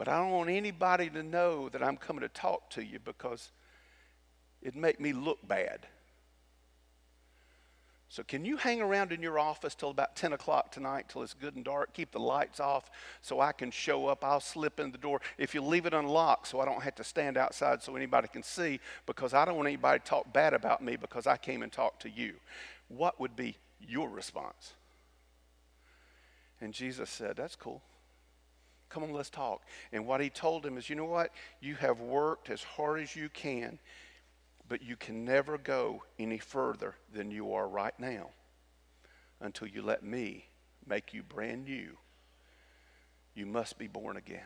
But 0.00 0.08
I 0.08 0.16
don't 0.16 0.30
want 0.30 0.48
anybody 0.48 1.10
to 1.10 1.22
know 1.22 1.68
that 1.68 1.82
I'm 1.82 1.98
coming 1.98 2.22
to 2.22 2.30
talk 2.30 2.70
to 2.70 2.82
you 2.82 2.98
because 2.98 3.50
it'd 4.62 4.74
make 4.74 4.98
me 4.98 5.12
look 5.12 5.46
bad. 5.46 5.86
So, 8.08 8.22
can 8.22 8.46
you 8.46 8.56
hang 8.56 8.80
around 8.80 9.12
in 9.12 9.20
your 9.20 9.38
office 9.38 9.74
till 9.74 9.90
about 9.90 10.16
10 10.16 10.32
o'clock 10.32 10.72
tonight 10.72 11.10
till 11.10 11.22
it's 11.22 11.34
good 11.34 11.54
and 11.54 11.62
dark? 11.62 11.92
Keep 11.92 12.12
the 12.12 12.18
lights 12.18 12.60
off 12.60 12.90
so 13.20 13.40
I 13.40 13.52
can 13.52 13.70
show 13.70 14.06
up. 14.06 14.24
I'll 14.24 14.40
slip 14.40 14.80
in 14.80 14.90
the 14.90 14.96
door. 14.96 15.20
If 15.36 15.54
you 15.54 15.60
leave 15.60 15.84
it 15.84 15.92
unlocked 15.92 16.48
so 16.48 16.60
I 16.60 16.64
don't 16.64 16.82
have 16.82 16.94
to 16.94 17.04
stand 17.04 17.36
outside 17.36 17.82
so 17.82 17.94
anybody 17.94 18.28
can 18.28 18.42
see, 18.42 18.80
because 19.04 19.34
I 19.34 19.44
don't 19.44 19.56
want 19.56 19.68
anybody 19.68 19.98
to 19.98 20.04
talk 20.06 20.32
bad 20.32 20.54
about 20.54 20.82
me 20.82 20.96
because 20.96 21.26
I 21.26 21.36
came 21.36 21.62
and 21.62 21.70
talked 21.70 22.00
to 22.02 22.08
you. 22.08 22.36
What 22.88 23.20
would 23.20 23.36
be 23.36 23.58
your 23.78 24.08
response? 24.08 24.72
And 26.58 26.72
Jesus 26.72 27.10
said, 27.10 27.36
That's 27.36 27.54
cool. 27.54 27.82
Come 28.90 29.04
on, 29.04 29.12
let's 29.12 29.30
talk. 29.30 29.62
And 29.92 30.06
what 30.06 30.20
he 30.20 30.28
told 30.28 30.66
him 30.66 30.76
is, 30.76 30.90
you 30.90 30.96
know 30.96 31.04
what? 31.04 31.30
You 31.60 31.76
have 31.76 32.00
worked 32.00 32.50
as 32.50 32.62
hard 32.62 33.00
as 33.00 33.14
you 33.16 33.28
can, 33.28 33.78
but 34.68 34.82
you 34.82 34.96
can 34.96 35.24
never 35.24 35.56
go 35.56 36.02
any 36.18 36.38
further 36.38 36.96
than 37.12 37.30
you 37.30 37.54
are 37.54 37.68
right 37.68 37.98
now 37.98 38.30
until 39.40 39.68
you 39.68 39.80
let 39.80 40.02
me 40.02 40.44
make 40.86 41.14
you 41.14 41.22
brand 41.22 41.64
new. 41.64 41.96
You 43.34 43.46
must 43.46 43.78
be 43.78 43.86
born 43.86 44.16
again. 44.16 44.40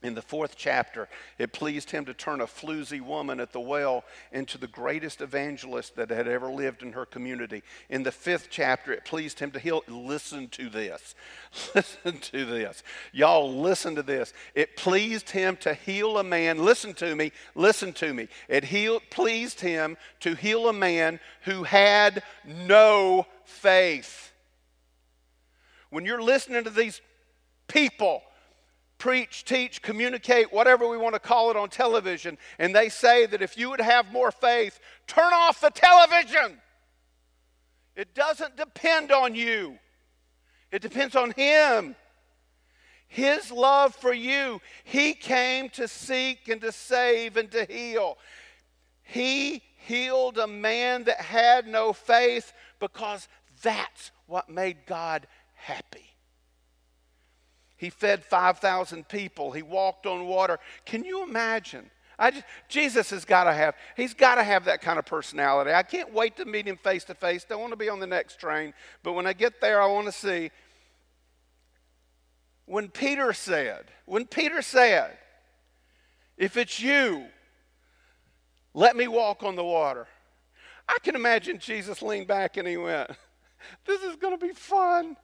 In 0.00 0.14
the 0.14 0.22
fourth 0.22 0.54
chapter, 0.56 1.08
it 1.38 1.52
pleased 1.52 1.90
him 1.90 2.04
to 2.04 2.14
turn 2.14 2.40
a 2.40 2.46
floozy 2.46 3.00
woman 3.00 3.40
at 3.40 3.52
the 3.52 3.58
well 3.58 4.04
into 4.30 4.56
the 4.56 4.68
greatest 4.68 5.20
evangelist 5.20 5.96
that 5.96 6.10
had 6.10 6.28
ever 6.28 6.48
lived 6.48 6.84
in 6.84 6.92
her 6.92 7.04
community. 7.04 7.64
In 7.90 8.04
the 8.04 8.12
fifth 8.12 8.46
chapter, 8.48 8.92
it 8.92 9.04
pleased 9.04 9.40
him 9.40 9.50
to 9.50 9.58
heal. 9.58 9.82
Listen 9.88 10.46
to 10.50 10.68
this. 10.68 11.16
Listen 11.74 12.18
to 12.18 12.44
this. 12.44 12.84
Y'all, 13.12 13.60
listen 13.60 13.96
to 13.96 14.04
this. 14.04 14.32
It 14.54 14.76
pleased 14.76 15.30
him 15.30 15.56
to 15.62 15.74
heal 15.74 16.18
a 16.18 16.24
man. 16.24 16.64
Listen 16.64 16.94
to 16.94 17.16
me. 17.16 17.32
Listen 17.56 17.92
to 17.94 18.14
me. 18.14 18.28
It 18.48 18.62
healed, 18.66 19.02
pleased 19.10 19.60
him 19.60 19.96
to 20.20 20.36
heal 20.36 20.68
a 20.68 20.72
man 20.72 21.18
who 21.42 21.64
had 21.64 22.22
no 22.44 23.26
faith. 23.44 24.32
When 25.90 26.04
you're 26.04 26.22
listening 26.22 26.62
to 26.62 26.70
these 26.70 27.00
people, 27.66 28.22
preach, 28.98 29.44
teach, 29.44 29.80
communicate, 29.80 30.52
whatever 30.52 30.86
we 30.86 30.96
want 30.96 31.14
to 31.14 31.20
call 31.20 31.50
it 31.50 31.56
on 31.56 31.68
television, 31.68 32.36
and 32.58 32.74
they 32.74 32.88
say 32.88 33.26
that 33.26 33.42
if 33.42 33.56
you 33.56 33.70
would 33.70 33.80
have 33.80 34.12
more 34.12 34.30
faith, 34.30 34.80
turn 35.06 35.32
off 35.32 35.60
the 35.60 35.70
television. 35.70 36.60
It 37.96 38.14
doesn't 38.14 38.56
depend 38.56 39.10
on 39.10 39.34
you, 39.34 39.78
it 40.70 40.82
depends 40.82 41.16
on 41.16 41.32
Him. 41.32 41.96
His 43.10 43.50
love 43.50 43.94
for 43.94 44.12
you. 44.12 44.60
He 44.84 45.14
came 45.14 45.70
to 45.70 45.88
seek 45.88 46.46
and 46.48 46.60
to 46.60 46.70
save 46.70 47.38
and 47.38 47.50
to 47.52 47.64
heal. 47.64 48.18
He 49.02 49.62
healed 49.78 50.36
a 50.36 50.46
man 50.46 51.04
that 51.04 51.22
had 51.22 51.66
no 51.66 51.94
faith 51.94 52.52
because 52.78 53.26
that's 53.62 54.10
what 54.26 54.50
made 54.50 54.84
God 54.84 55.26
happy. 55.54 56.17
He 57.78 57.90
fed 57.90 58.24
5,000 58.24 59.08
people. 59.08 59.52
He 59.52 59.62
walked 59.62 60.04
on 60.04 60.26
water. 60.26 60.58
Can 60.84 61.04
you 61.04 61.22
imagine? 61.22 61.90
Just, 62.20 62.44
Jesus 62.68 63.10
has 63.10 63.24
got 63.24 63.44
to 63.44 63.52
have, 63.52 63.76
he's 63.96 64.12
got 64.12 64.34
to 64.34 64.42
have 64.42 64.64
that 64.64 64.82
kind 64.82 64.98
of 64.98 65.06
personality. 65.06 65.72
I 65.72 65.84
can't 65.84 66.12
wait 66.12 66.36
to 66.38 66.44
meet 66.44 66.66
him 66.66 66.76
face 66.76 67.04
to 67.04 67.14
face. 67.14 67.44
Don't 67.44 67.60
want 67.60 67.72
to 67.72 67.76
be 67.76 67.88
on 67.88 68.00
the 68.00 68.06
next 68.06 68.40
train. 68.40 68.74
But 69.04 69.12
when 69.12 69.26
I 69.26 69.32
get 69.32 69.60
there, 69.60 69.80
I 69.80 69.86
want 69.86 70.06
to 70.06 70.12
see. 70.12 70.50
When 72.66 72.88
Peter 72.88 73.32
said, 73.32 73.84
when 74.04 74.26
Peter 74.26 74.60
said, 74.60 75.16
if 76.36 76.56
it's 76.56 76.80
you, 76.80 77.26
let 78.74 78.96
me 78.96 79.06
walk 79.06 79.44
on 79.44 79.54
the 79.54 79.64
water. 79.64 80.06
I 80.88 80.96
can 81.02 81.14
imagine 81.14 81.58
Jesus 81.58 82.02
leaned 82.02 82.26
back 82.26 82.56
and 82.56 82.66
he 82.66 82.76
went, 82.76 83.10
This 83.86 84.02
is 84.02 84.16
going 84.16 84.38
to 84.38 84.44
be 84.44 84.52
fun. 84.52 85.16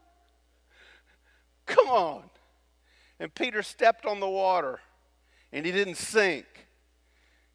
Come 1.67 1.89
on. 1.89 2.23
And 3.25 3.35
Peter 3.35 3.63
stepped 3.63 4.05
on 4.05 4.21
the 4.21 4.29
water 4.29 4.81
and 5.51 5.65
he 5.65 5.73
didn't 5.73 5.95
sink. 5.95 6.45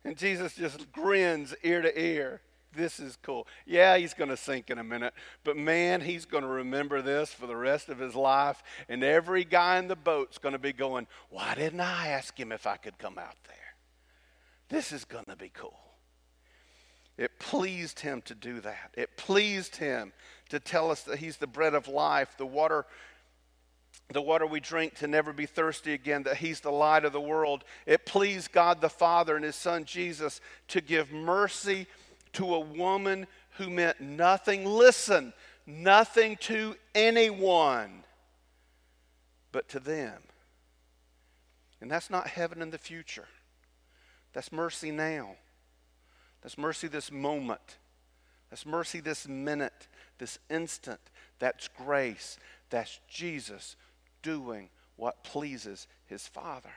And 0.03 0.17
Jesus 0.17 0.55
just 0.55 0.91
grins 0.91 1.53
ear 1.61 1.83
to 1.83 2.01
ear. 2.01 2.41
This 2.73 2.99
is 2.99 3.19
cool. 3.21 3.45
Yeah, 3.67 3.95
he's 3.95 4.15
going 4.15 4.31
to 4.31 4.37
sink 4.37 4.71
in 4.71 4.79
a 4.79 4.83
minute, 4.83 5.13
but 5.43 5.57
man, 5.57 6.01
he's 6.01 6.25
going 6.25 6.41
to 6.41 6.49
remember 6.49 7.03
this 7.03 7.31
for 7.31 7.45
the 7.45 7.55
rest 7.55 7.87
of 7.87 7.99
his 7.99 8.15
life. 8.15 8.63
And 8.87 9.03
every 9.03 9.43
guy 9.43 9.77
in 9.77 9.87
the 9.87 9.95
boat's 9.95 10.39
going 10.39 10.53
to 10.53 10.59
be 10.59 10.73
going, 10.73 11.05
Why 11.29 11.53
didn't 11.53 11.81
I 11.81 12.07
ask 12.07 12.35
him 12.35 12.51
if 12.51 12.65
I 12.65 12.77
could 12.77 12.97
come 12.97 13.19
out 13.19 13.37
there? 13.45 13.55
This 14.69 14.91
is 14.91 15.05
going 15.05 15.25
to 15.25 15.35
be 15.35 15.51
cool. 15.53 15.77
It 17.15 17.37
pleased 17.37 17.99
him 17.99 18.23
to 18.23 18.33
do 18.33 18.59
that. 18.61 18.91
It 18.95 19.17
pleased 19.17 19.75
him 19.75 20.13
to 20.49 20.59
tell 20.59 20.89
us 20.89 21.03
that 21.03 21.19
he's 21.19 21.37
the 21.37 21.47
bread 21.47 21.75
of 21.75 21.87
life, 21.87 22.33
the 22.37 22.45
water 22.45 22.87
the 24.11 24.21
water 24.21 24.47
we 24.47 24.59
drink 24.59 24.95
to 24.95 25.07
never 25.07 25.31
be 25.31 25.45
thirsty 25.45 25.93
again, 25.93 26.23
that 26.23 26.37
He's 26.37 26.61
the 26.61 26.71
light 26.71 27.05
of 27.05 27.13
the 27.13 27.21
world. 27.21 27.63
It 27.85 28.05
pleased 28.05 28.51
God 28.51 28.81
the 28.81 28.89
Father 28.89 29.35
and 29.35 29.45
His 29.45 29.55
Son 29.55 29.85
Jesus 29.85 30.41
to 30.69 30.81
give 30.81 31.11
mercy 31.11 31.85
to 32.33 32.55
a 32.55 32.59
woman 32.59 33.27
who 33.57 33.69
meant 33.69 34.01
nothing, 34.01 34.65
listen, 34.65 35.33
nothing 35.67 36.37
to 36.37 36.75
anyone 36.95 38.03
but 39.51 39.69
to 39.69 39.79
them. 39.79 40.21
And 41.81 41.89
that's 41.89 42.09
not 42.09 42.27
heaven 42.27 42.61
in 42.61 42.71
the 42.71 42.77
future, 42.77 43.27
that's 44.33 44.51
mercy 44.51 44.91
now. 44.91 45.35
That's 46.41 46.57
mercy 46.57 46.87
this 46.87 47.11
moment. 47.11 47.77
That's 48.49 48.65
mercy 48.65 49.01
this 49.01 49.27
minute, 49.27 49.89
this 50.19 50.39
instant. 50.49 51.01
That's 51.37 51.67
grace. 51.67 52.37
That's 52.69 53.01
Jesus 53.09 53.75
doing 54.21 54.69
what 54.95 55.23
pleases 55.23 55.87
his 56.05 56.27
Father. 56.27 56.71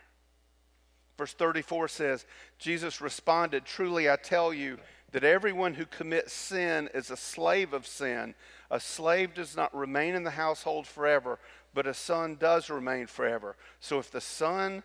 Verse 1.18 1.34
34 1.34 1.88
says, 1.88 2.26
Jesus 2.58 3.00
responded, 3.00 3.64
Truly 3.64 4.10
I 4.10 4.16
tell 4.16 4.52
you 4.52 4.78
that 5.12 5.24
everyone 5.24 5.74
who 5.74 5.84
commits 5.84 6.32
sin 6.32 6.88
is 6.94 7.10
a 7.10 7.16
slave 7.16 7.72
of 7.72 7.86
sin. 7.86 8.34
A 8.70 8.80
slave 8.80 9.34
does 9.34 9.54
not 9.54 9.74
remain 9.76 10.14
in 10.14 10.24
the 10.24 10.30
household 10.30 10.86
forever, 10.86 11.38
but 11.74 11.86
a 11.86 11.94
son 11.94 12.36
does 12.40 12.70
remain 12.70 13.06
forever. 13.06 13.56
So 13.78 13.98
if 13.98 14.10
the 14.10 14.20
son 14.20 14.82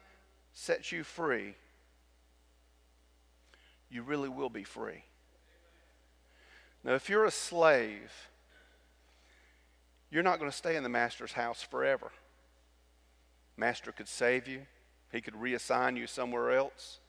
sets 0.52 0.92
you 0.92 1.04
free, 1.04 1.56
you 3.90 4.04
really 4.04 4.30
will 4.30 4.50
be 4.50 4.64
free. 4.64 5.04
Now, 6.84 6.94
if 6.94 7.10
you're 7.10 7.26
a 7.26 7.32
slave, 7.32 8.12
you're 10.10 10.24
not 10.24 10.40
going 10.40 10.52
to 10.52 10.56
stay 10.58 10.76
in 10.76 10.84
the 10.84 10.90
master's 10.90 11.34
house 11.34 11.62
forever. 11.62 12.12
Master 13.58 13.92
could 13.92 14.08
save 14.08 14.48
you, 14.48 14.62
he 15.12 15.20
could 15.20 15.34
reassign 15.34 15.98
you 15.98 16.08
somewhere 16.08 16.52
else. 16.52 17.00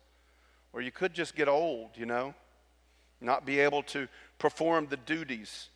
Or 0.72 0.80
you 0.80 0.90
could 0.90 1.14
just 1.14 1.34
get 1.34 1.48
old, 1.48 1.90
you 1.96 2.06
know, 2.06 2.34
not 3.20 3.44
be 3.44 3.60
able 3.60 3.82
to 3.84 4.08
perform 4.38 4.86
the 4.86 4.96
duties 4.96 5.68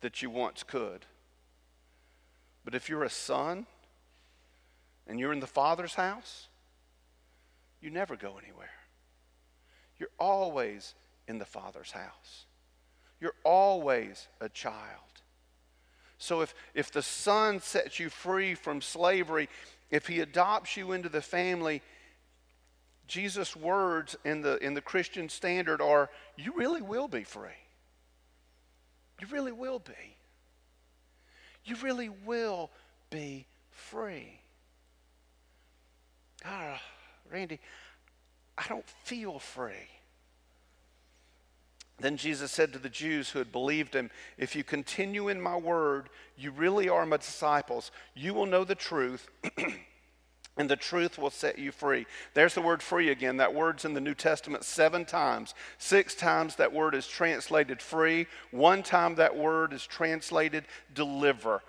that 0.00 0.22
you 0.22 0.30
once 0.30 0.62
could. 0.62 1.06
But 2.64 2.74
if 2.74 2.88
you're 2.88 3.04
a 3.04 3.10
son 3.10 3.66
and 5.06 5.18
you're 5.18 5.32
in 5.32 5.40
the 5.40 5.46
Father's 5.46 5.94
house, 5.94 6.48
you 7.80 7.90
never 7.90 8.16
go 8.16 8.38
anywhere. 8.42 8.68
You're 9.98 10.10
always 10.18 10.94
in 11.26 11.38
the 11.38 11.44
Father's 11.44 11.92
house. 11.92 12.46
You're 13.20 13.34
always 13.44 14.28
a 14.40 14.48
child. 14.48 15.22
So 16.18 16.40
if, 16.40 16.54
if 16.74 16.90
the 16.90 17.02
Son 17.02 17.60
sets 17.60 18.00
you 18.00 18.08
free 18.10 18.54
from 18.54 18.80
slavery, 18.80 19.48
if 19.90 20.06
He 20.06 20.20
adopts 20.20 20.76
you 20.76 20.92
into 20.92 21.08
the 21.08 21.22
family, 21.22 21.82
Jesus' 23.06 23.56
words 23.56 24.16
in 24.24 24.42
the, 24.42 24.58
in 24.58 24.74
the 24.74 24.80
Christian 24.80 25.28
standard 25.28 25.80
are 25.80 26.10
you 26.36 26.52
really 26.54 26.82
will 26.82 27.08
be 27.08 27.24
free. 27.24 27.50
You 29.20 29.26
really 29.28 29.52
will 29.52 29.78
be. 29.78 30.16
You 31.64 31.76
really 31.82 32.08
will 32.08 32.70
be 33.10 33.46
free. 33.70 34.40
Ah, 36.44 36.80
Randy, 37.30 37.58
I 38.56 38.66
don't 38.68 38.88
feel 39.04 39.38
free. 39.38 39.88
Then 42.00 42.16
Jesus 42.16 42.52
said 42.52 42.72
to 42.72 42.78
the 42.78 42.88
Jews 42.88 43.30
who 43.30 43.40
had 43.40 43.50
believed 43.50 43.94
him, 43.94 44.10
If 44.36 44.54
you 44.54 44.62
continue 44.62 45.28
in 45.28 45.40
my 45.40 45.56
word, 45.56 46.08
you 46.36 46.52
really 46.52 46.88
are 46.88 47.04
my 47.04 47.16
disciples. 47.16 47.90
You 48.14 48.34
will 48.34 48.46
know 48.46 48.62
the 48.62 48.76
truth, 48.76 49.28
and 50.56 50.70
the 50.70 50.76
truth 50.76 51.18
will 51.18 51.30
set 51.30 51.58
you 51.58 51.72
free. 51.72 52.06
There's 52.34 52.54
the 52.54 52.62
word 52.62 52.82
free 52.82 53.10
again. 53.10 53.38
That 53.38 53.52
word's 53.52 53.84
in 53.84 53.94
the 53.94 54.00
New 54.00 54.14
Testament 54.14 54.62
seven 54.62 55.04
times. 55.04 55.54
Six 55.78 56.14
times 56.14 56.54
that 56.56 56.72
word 56.72 56.94
is 56.94 57.08
translated 57.08 57.82
free, 57.82 58.26
one 58.52 58.84
time 58.84 59.16
that 59.16 59.36
word 59.36 59.72
is 59.72 59.84
translated 59.84 60.66
deliver. 60.94 61.62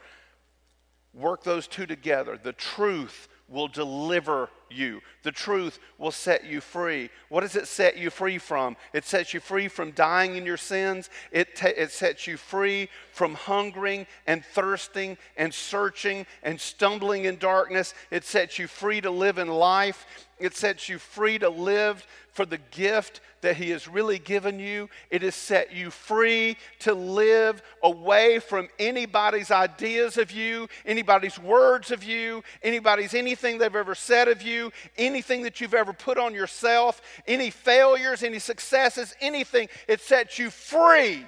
Work 1.15 1.43
those 1.43 1.65
two 1.65 1.87
together. 1.87 2.39
The 2.41 2.53
truth 2.53 3.27
will 3.47 3.67
deliver 3.67 4.51
you. 4.71 5.01
The 5.23 5.31
truth 5.31 5.79
will 5.97 6.11
set 6.11 6.45
you 6.45 6.61
free. 6.61 7.09
What 7.29 7.41
does 7.41 7.55
it 7.55 7.67
set 7.67 7.97
you 7.97 8.09
free 8.09 8.37
from? 8.37 8.77
It 8.93 9.05
sets 9.05 9.33
you 9.33 9.39
free 9.39 9.67
from 9.67 9.91
dying 9.91 10.35
in 10.35 10.45
your 10.45 10.57
sins. 10.57 11.09
It, 11.31 11.49
it 11.63 11.91
sets 11.91 12.27
you 12.27 12.37
free 12.37 12.89
from 13.11 13.33
hungering 13.33 14.07
and 14.27 14.43
thirsting 14.45 15.17
and 15.37 15.53
searching 15.53 16.25
and 16.43 16.59
stumbling 16.59 17.25
in 17.25 17.37
darkness. 17.37 17.93
It 18.11 18.23
sets 18.23 18.57
you 18.57 18.67
free 18.67 19.01
to 19.01 19.11
live 19.11 19.37
in 19.37 19.47
life. 19.47 20.05
It 20.39 20.55
sets 20.55 20.87
you 20.87 20.99
free 20.99 21.37
to 21.39 21.49
live 21.49 22.05
for 22.31 22.45
the 22.45 22.59
gift 22.71 23.19
that 23.41 23.57
He 23.57 23.69
has 23.71 23.87
really 23.87 24.19
given 24.19 24.59
you. 24.59 24.89
It 25.09 25.21
has 25.21 25.35
set 25.35 25.73
you 25.73 25.91
free 25.91 26.57
to 26.79 26.93
live 26.93 27.61
away 27.83 28.39
from 28.39 28.69
anybody's 28.77 29.51
ideas 29.51 30.17
of 30.17 30.31
you, 30.31 30.67
anybody's 30.85 31.39
words 31.39 31.91
of 31.91 32.03
you, 32.03 32.43
anybody's 32.63 33.13
anything 33.13 33.57
they've 33.57 33.75
ever 33.75 33.95
said 33.95 34.27
of 34.27 34.41
you, 34.41 34.58
anything 34.97 35.43
that 35.43 35.59
you've 35.59 35.73
ever 35.73 35.93
put 35.93 36.17
on 36.17 36.33
yourself, 36.33 37.01
any 37.27 37.49
failures, 37.49 38.23
any 38.23 38.39
successes, 38.39 39.15
anything. 39.21 39.69
It 39.87 40.01
sets 40.01 40.37
you 40.37 40.49
free. 40.49 41.25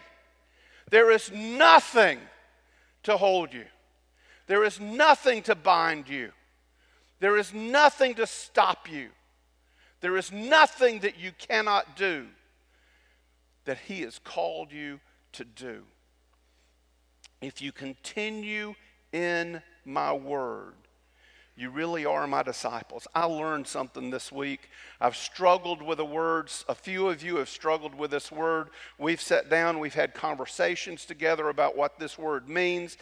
There 0.89 1.11
is 1.11 1.31
nothing 1.31 2.19
to 3.03 3.17
hold 3.17 3.53
you, 3.53 3.65
there 4.47 4.63
is 4.63 4.79
nothing 4.79 5.41
to 5.43 5.55
bind 5.55 6.07
you, 6.09 6.31
there 7.19 7.37
is 7.37 7.53
nothing 7.53 8.15
to 8.15 8.27
stop 8.27 8.89
you. 8.89 9.09
There 10.01 10.17
is 10.17 10.31
nothing 10.31 10.99
that 11.01 11.19
you 11.19 11.31
cannot 11.37 11.95
do 11.95 12.25
that 13.65 13.77
He 13.77 14.01
has 14.01 14.19
called 14.19 14.71
you 14.71 14.99
to 15.33 15.45
do. 15.45 15.83
If 17.39 17.61
you 17.61 17.71
continue 17.71 18.73
in 19.13 19.61
my 19.85 20.11
word, 20.11 20.73
you 21.61 21.69
really 21.69 22.05
are 22.05 22.25
my 22.25 22.41
disciples. 22.41 23.07
I 23.13 23.25
learned 23.25 23.67
something 23.67 24.09
this 24.09 24.31
week. 24.31 24.69
I've 24.99 25.15
struggled 25.15 25.81
with 25.81 25.99
the 25.99 26.05
words. 26.05 26.65
A 26.67 26.75
few 26.75 27.07
of 27.09 27.21
you 27.21 27.37
have 27.37 27.49
struggled 27.49 27.93
with 27.93 28.09
this 28.09 28.31
word. 28.31 28.69
We've 28.97 29.21
sat 29.21 29.49
down, 29.49 29.79
we've 29.79 29.93
had 29.93 30.13
conversations 30.13 31.05
together 31.05 31.49
about 31.49 31.77
what 31.77 31.99
this 31.99 32.17
word 32.17 32.49
means. 32.49 32.97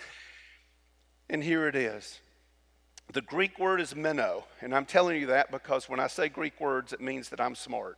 And 1.29 1.43
here 1.43 1.67
it 1.67 1.75
is 1.75 2.19
the 3.11 3.21
Greek 3.21 3.57
word 3.57 3.81
is 3.81 3.95
meno, 3.95 4.43
and 4.61 4.75
I'm 4.75 4.85
telling 4.85 5.19
you 5.19 5.27
that 5.27 5.49
because 5.49 5.89
when 5.89 5.99
I 5.99 6.05
say 6.05 6.29
Greek 6.29 6.59
words, 6.61 6.93
it 6.93 7.01
means 7.01 7.29
that 7.29 7.41
I'm 7.41 7.55
smart. 7.55 7.97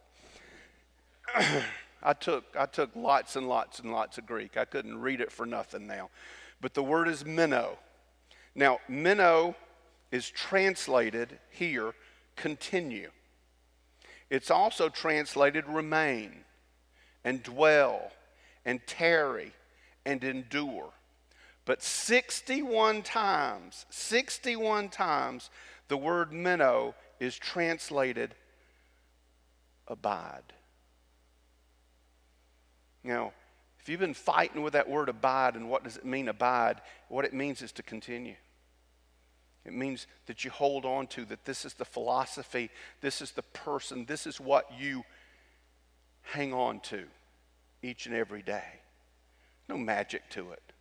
I 2.03 2.13
took, 2.13 2.45
I 2.57 2.65
took 2.65 2.95
lots 2.95 3.35
and 3.35 3.49
lots 3.49 3.79
and 3.79 3.91
lots 3.91 4.17
of 4.17 4.25
Greek. 4.25 4.55
I 4.55 4.65
couldn't 4.65 4.99
read 5.01 5.19
it 5.19 5.31
for 5.31 5.45
nothing 5.45 5.85
now. 5.85 6.09
But 6.61 6.73
the 6.73 6.83
word 6.83 7.07
is 7.07 7.25
meno. 7.25 7.77
Now, 8.55 8.79
meno 8.87 9.55
is 10.11 10.29
translated 10.29 11.39
here 11.49 11.93
continue. 12.35 13.09
It's 14.29 14.51
also 14.51 14.89
translated 14.89 15.67
remain 15.67 16.45
and 17.23 17.43
dwell 17.43 18.11
and 18.65 18.85
tarry 18.87 19.53
and 20.05 20.23
endure. 20.23 20.91
But 21.65 21.83
61 21.83 23.03
times, 23.03 23.85
61 23.89 24.89
times, 24.89 25.49
the 25.89 25.97
word 25.97 26.33
meno 26.33 26.95
is 27.19 27.37
translated 27.37 28.33
abide. 29.87 30.53
Now, 33.03 33.33
if 33.79 33.89
you've 33.89 33.99
been 33.99 34.13
fighting 34.13 34.61
with 34.61 34.73
that 34.73 34.89
word 34.89 35.09
abide 35.09 35.55
and 35.55 35.69
what 35.69 35.83
does 35.83 35.97
it 35.97 36.05
mean 36.05 36.27
abide, 36.27 36.81
what 37.09 37.25
it 37.25 37.33
means 37.33 37.61
is 37.61 37.71
to 37.73 37.83
continue. 37.83 38.35
It 39.65 39.73
means 39.73 40.07
that 40.25 40.43
you 40.43 40.51
hold 40.51 40.85
on 40.85 41.07
to 41.07 41.25
that 41.25 41.45
this 41.45 41.65
is 41.65 41.73
the 41.75 41.85
philosophy, 41.85 42.71
this 43.01 43.21
is 43.21 43.31
the 43.31 43.43
person, 43.43 44.05
this 44.05 44.25
is 44.25 44.39
what 44.39 44.65
you 44.79 45.03
hang 46.21 46.53
on 46.53 46.79
to 46.79 47.03
each 47.83 48.05
and 48.05 48.15
every 48.15 48.41
day. 48.41 48.79
No 49.69 49.77
magic 49.77 50.29
to 50.31 50.51
it. 50.51 50.73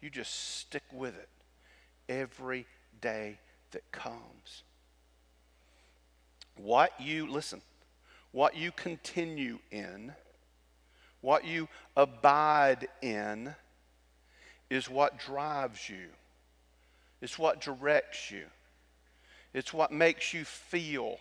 You 0.00 0.10
just 0.10 0.58
stick 0.58 0.82
with 0.92 1.14
it 1.16 1.28
every 2.08 2.66
day 3.00 3.38
that 3.70 3.90
comes. 3.92 4.62
What 6.56 6.92
you, 7.00 7.30
listen, 7.30 7.62
what 8.30 8.56
you 8.56 8.72
continue 8.72 9.58
in, 9.70 10.12
what 11.20 11.46
you 11.46 11.68
abide 11.96 12.88
in, 13.00 13.54
is 14.68 14.88
what 14.88 15.18
drives 15.18 15.88
you. 15.88 16.08
It's 17.22 17.38
what 17.38 17.60
directs 17.60 18.30
you. 18.30 18.44
It's 19.54 19.72
what 19.72 19.92
makes 19.92 20.34
you 20.34 20.44
feel. 20.44 21.18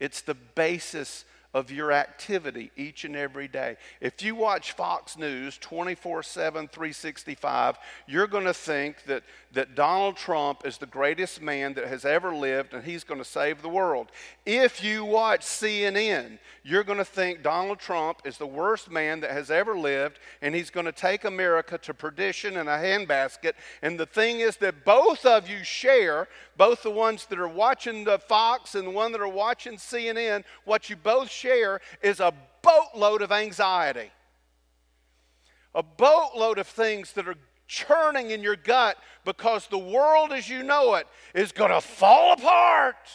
It's 0.00 0.20
the 0.20 0.34
basis 0.34 1.24
of 1.52 1.70
your 1.70 1.90
activity 1.90 2.70
each 2.76 3.04
and 3.04 3.16
every 3.16 3.48
day. 3.48 3.76
If 4.00 4.22
you 4.22 4.36
watch 4.36 4.72
Fox 4.72 5.18
News 5.18 5.58
24 5.58 6.22
7, 6.22 6.68
365, 6.68 7.78
you're 8.06 8.28
going 8.28 8.44
to 8.44 8.54
think 8.54 9.04
that, 9.04 9.24
that 9.52 9.74
Donald 9.74 10.16
Trump 10.16 10.64
is 10.64 10.78
the 10.78 10.86
greatest 10.86 11.42
man 11.42 11.74
that 11.74 11.88
has 11.88 12.04
ever 12.04 12.34
lived 12.34 12.72
and 12.72 12.84
he's 12.84 13.02
going 13.02 13.20
to 13.20 13.24
save 13.24 13.62
the 13.62 13.68
world. 13.68 14.12
If 14.46 14.84
you 14.84 15.04
watch 15.04 15.40
CNN, 15.40 16.38
you're 16.62 16.84
going 16.84 16.98
to 16.98 17.04
think 17.04 17.42
Donald 17.42 17.80
Trump 17.80 18.22
is 18.24 18.38
the 18.38 18.46
worst 18.46 18.90
man 18.90 19.20
that 19.20 19.32
has 19.32 19.50
ever 19.50 19.76
lived 19.76 20.20
and 20.42 20.54
he's 20.54 20.70
going 20.70 20.86
to 20.86 20.92
take 20.92 21.24
America 21.24 21.78
to 21.78 21.92
perdition 21.92 22.56
in 22.56 22.68
a 22.68 22.72
handbasket. 22.72 23.54
And 23.82 23.98
the 23.98 24.06
thing 24.06 24.40
is 24.40 24.56
that 24.58 24.84
both 24.84 25.26
of 25.26 25.48
you 25.48 25.64
share, 25.64 26.28
both 26.60 26.82
the 26.82 26.90
ones 26.90 27.24
that 27.24 27.38
are 27.38 27.48
watching 27.48 28.04
the 28.04 28.18
Fox 28.18 28.74
and 28.74 28.86
the 28.86 28.90
one 28.90 29.12
that 29.12 29.20
are 29.22 29.26
watching 29.26 29.78
CNN, 29.78 30.44
what 30.66 30.90
you 30.90 30.94
both 30.94 31.30
share 31.30 31.80
is 32.02 32.20
a 32.20 32.34
boatload 32.60 33.22
of 33.22 33.32
anxiety, 33.32 34.10
a 35.74 35.82
boatload 35.82 36.58
of 36.58 36.66
things 36.66 37.14
that 37.14 37.26
are 37.26 37.36
churning 37.66 38.30
in 38.30 38.42
your 38.42 38.56
gut 38.56 38.98
because 39.24 39.68
the 39.68 39.78
world 39.78 40.32
as 40.34 40.50
you 40.50 40.62
know 40.62 40.96
it 40.96 41.06
is 41.34 41.50
going 41.50 41.70
to 41.70 41.80
fall 41.80 42.34
apart 42.34 43.08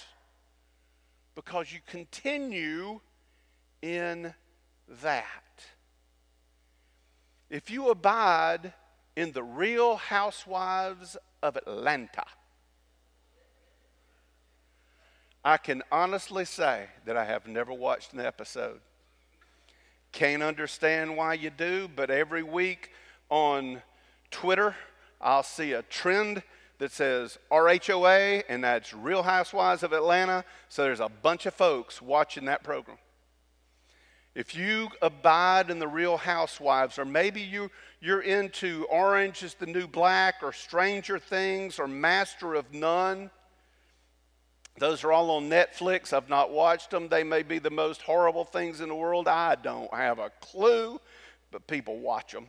because 1.36 1.72
you 1.72 1.82
continue 1.86 3.00
in 3.84 4.34
that. 5.04 5.66
If 7.52 7.70
you 7.70 7.90
abide 7.92 8.74
in 9.16 9.34
the 9.34 9.44
real 9.44 9.98
housewives 9.98 11.16
of 11.44 11.56
Atlanta, 11.58 12.26
I 15.46 15.58
can 15.58 15.84
honestly 15.92 16.44
say 16.44 16.88
that 17.06 17.16
I 17.16 17.24
have 17.24 17.46
never 17.48 17.72
watched 17.72 18.14
an 18.14 18.20
episode. 18.20 18.80
Can't 20.12 20.42
understand 20.42 21.16
why 21.16 21.36
you 21.36 21.52
do, 21.52 21.88
but 21.96 22.10
every 22.10 22.42
week 22.42 22.90
on 23.30 23.84
Twitter, 24.32 24.76
I'll 25.22 25.44
see 25.44 25.74
a 25.74 25.84
trend 25.84 26.42
that 26.80 26.92
says 26.92 27.38
RHOA, 27.52 28.46
and 28.50 28.64
that's 28.64 28.92
Real 28.92 29.22
Housewives 29.22 29.84
of 29.84 29.94
Atlanta. 29.94 30.44
So 30.68 30.82
there's 30.82 31.00
a 31.00 31.10
bunch 31.10 31.46
of 31.46 31.54
folks 31.54 32.02
watching 32.02 32.46
that 32.46 32.64
program. 32.64 32.98
If 34.34 34.56
you 34.56 34.90
abide 35.04 35.70
in 35.70 35.78
the 35.78 35.88
Real 35.88 36.18
Housewives, 36.18 36.98
or 36.98 37.06
maybe 37.06 37.40
you, 37.40 37.70
you're 38.02 38.22
into 38.22 38.88
Orange 38.90 39.44
is 39.44 39.54
the 39.54 39.68
New 39.68 39.86
Black, 39.86 40.38
or 40.42 40.52
Stranger 40.52 41.20
Things, 41.20 41.78
or 41.78 41.88
Master 41.88 42.56
of 42.56 42.74
None, 42.74 43.30
those 44.78 45.04
are 45.04 45.12
all 45.12 45.32
on 45.32 45.50
Netflix. 45.50 46.12
I've 46.12 46.30
not 46.30 46.52
watched 46.52 46.92
them. 46.92 47.08
They 47.08 47.24
may 47.24 47.44
be 47.44 47.60
the 47.60 47.70
most 47.70 48.02
horrible 48.02 48.44
things 48.44 48.82
in 48.82 48.90
the 48.90 48.96
world. 48.96 49.28
I 49.28 49.56
don't 49.56 49.94
have 49.94 50.20
a 50.20 50.32
clue, 50.42 51.00
but 51.52 51.66
people 51.68 51.98
watch 52.00 52.34
them. 52.34 52.48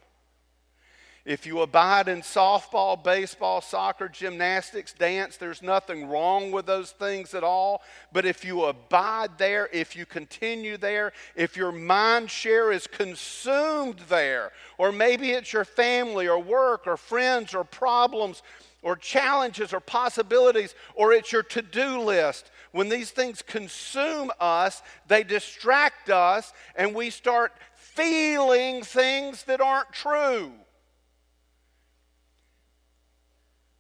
If 1.25 1.45
you 1.45 1.61
abide 1.63 2.07
in 2.07 2.21
softball, 2.21 3.03
baseball, 3.03 3.61
soccer, 3.61 4.09
gymnastics, 4.09 4.93
dance, 4.93 5.37
there's 5.37 5.61
nothing 5.61 6.09
wrong 6.09 6.53
with 6.53 6.67
those 6.67 6.93
things 6.93 7.35
at 7.35 7.43
all. 7.43 7.83
But 8.13 8.25
if 8.25 8.45
you 8.45 8.67
abide 8.67 9.37
there, 9.37 9.69
if 9.73 9.97
you 9.97 10.07
continue 10.07 10.77
there, 10.77 11.13
if 11.35 11.57
your 11.57 11.73
mind 11.73 12.31
share 12.31 12.71
is 12.71 12.87
consumed 12.87 13.99
there, 14.09 14.53
or 14.79 14.93
maybe 14.93 15.33
it's 15.33 15.53
your 15.53 15.65
family 15.65 16.29
or 16.29 16.39
work 16.39 16.87
or 16.87 16.97
friends 16.97 17.55
or 17.55 17.65
problems 17.65 18.45
or 18.87 18.95
challenges 18.95 19.73
or 19.73 19.81
possibilities, 19.81 20.73
or 20.95 21.13
it's 21.13 21.33
your 21.33 21.43
to 21.43 21.61
do 21.61 22.01
list. 22.01 22.53
When 22.71 22.89
these 22.89 23.11
things 23.11 23.43
consume 23.43 24.31
us, 24.39 24.81
they 25.09 25.25
distract 25.25 26.09
us, 26.09 26.53
and 26.77 26.95
we 26.95 27.11
start 27.11 27.51
feeling 27.75 28.85
things 28.85 29.43
that 29.43 29.61
aren't 29.61 29.93
true. 29.93 30.53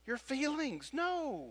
Your 0.08 0.16
feelings, 0.16 0.90
no. 0.92 1.50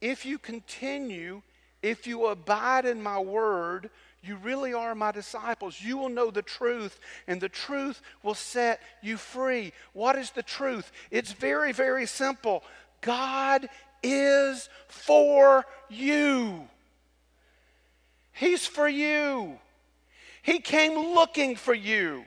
If 0.00 0.24
you 0.24 0.38
continue, 0.38 1.42
if 1.82 2.06
you 2.06 2.26
abide 2.26 2.86
in 2.86 3.02
my 3.02 3.18
word, 3.18 3.90
you 4.22 4.36
really 4.36 4.72
are 4.72 4.94
my 4.94 5.10
disciples. 5.10 5.80
You 5.80 5.96
will 5.96 6.08
know 6.08 6.30
the 6.30 6.42
truth, 6.42 7.00
and 7.26 7.40
the 7.40 7.48
truth 7.48 8.00
will 8.22 8.34
set 8.34 8.80
you 9.02 9.16
free. 9.16 9.72
What 9.92 10.16
is 10.16 10.30
the 10.30 10.44
truth? 10.44 10.92
It's 11.10 11.32
very, 11.32 11.72
very 11.72 12.06
simple. 12.06 12.62
God 13.00 13.68
is 14.02 14.68
for 14.86 15.66
you. 15.88 16.68
He's 18.32 18.64
for 18.64 18.88
you. 18.88 19.58
He 20.42 20.60
came 20.60 21.14
looking 21.14 21.56
for 21.56 21.74
you. 21.74 22.24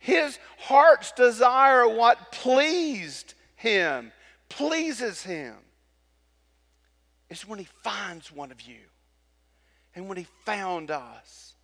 His 0.00 0.38
heart's 0.58 1.12
desire, 1.12 1.86
what 1.88 2.32
pleased 2.32 3.34
him, 3.54 4.10
pleases 4.48 5.22
him, 5.22 5.54
is 7.28 7.46
when 7.46 7.60
he 7.60 7.68
finds 7.82 8.32
one 8.32 8.50
of 8.50 8.60
you 8.62 8.78
and 9.94 10.08
when 10.08 10.18
He 10.18 10.26
found 10.44 10.90
us. 10.90 11.54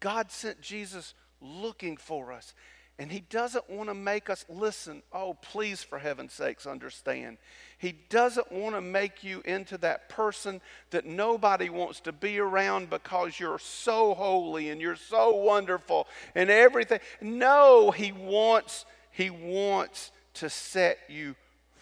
God 0.00 0.30
sent 0.30 0.60
Jesus 0.60 1.14
looking 1.40 1.96
for 1.96 2.32
us. 2.32 2.54
And 3.00 3.12
he 3.12 3.20
doesn't 3.20 3.70
want 3.70 3.88
to 3.88 3.94
make 3.94 4.28
us 4.28 4.44
listen. 4.48 5.02
Oh, 5.12 5.34
please, 5.34 5.84
for 5.84 6.00
heaven's 6.00 6.32
sakes, 6.32 6.66
understand. 6.66 7.38
He 7.78 7.92
doesn't 7.92 8.50
want 8.50 8.74
to 8.74 8.80
make 8.80 9.22
you 9.22 9.40
into 9.44 9.78
that 9.78 10.08
person 10.08 10.60
that 10.90 11.06
nobody 11.06 11.70
wants 11.70 12.00
to 12.00 12.12
be 12.12 12.40
around 12.40 12.90
because 12.90 13.38
you're 13.38 13.60
so 13.60 14.14
holy 14.14 14.70
and 14.70 14.80
you're 14.80 14.96
so 14.96 15.36
wonderful 15.36 16.08
and 16.34 16.50
everything. 16.50 16.98
No, 17.20 17.92
he 17.92 18.10
wants, 18.10 18.84
he 19.12 19.30
wants 19.30 20.10
to 20.34 20.50
set 20.50 20.98
you 21.08 21.36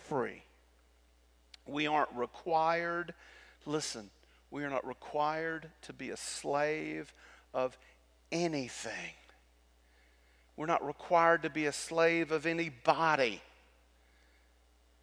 free. 0.09 0.43
We 1.67 1.87
aren't 1.87 2.13
required, 2.15 3.15
listen, 3.65 4.11
we 4.51 4.65
are 4.65 4.71
not 4.71 4.87
required 4.87 5.71
to 5.83 5.93
be 5.93 6.11
a 6.11 6.17
slave 6.17 7.13
of 7.53 7.77
anything. 8.31 9.13
We're 10.57 10.67
not 10.67 10.87
required 10.87 11.43
to 11.43 11.51
be 11.51 11.67
a 11.67 11.73
slave 11.73 12.33
of 12.33 12.47
anybody, 12.47 13.43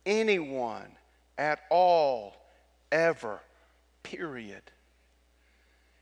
anyone 0.06 0.95
at 1.38 1.60
all, 1.69 2.36
ever, 2.91 3.39
period. 4.01 4.63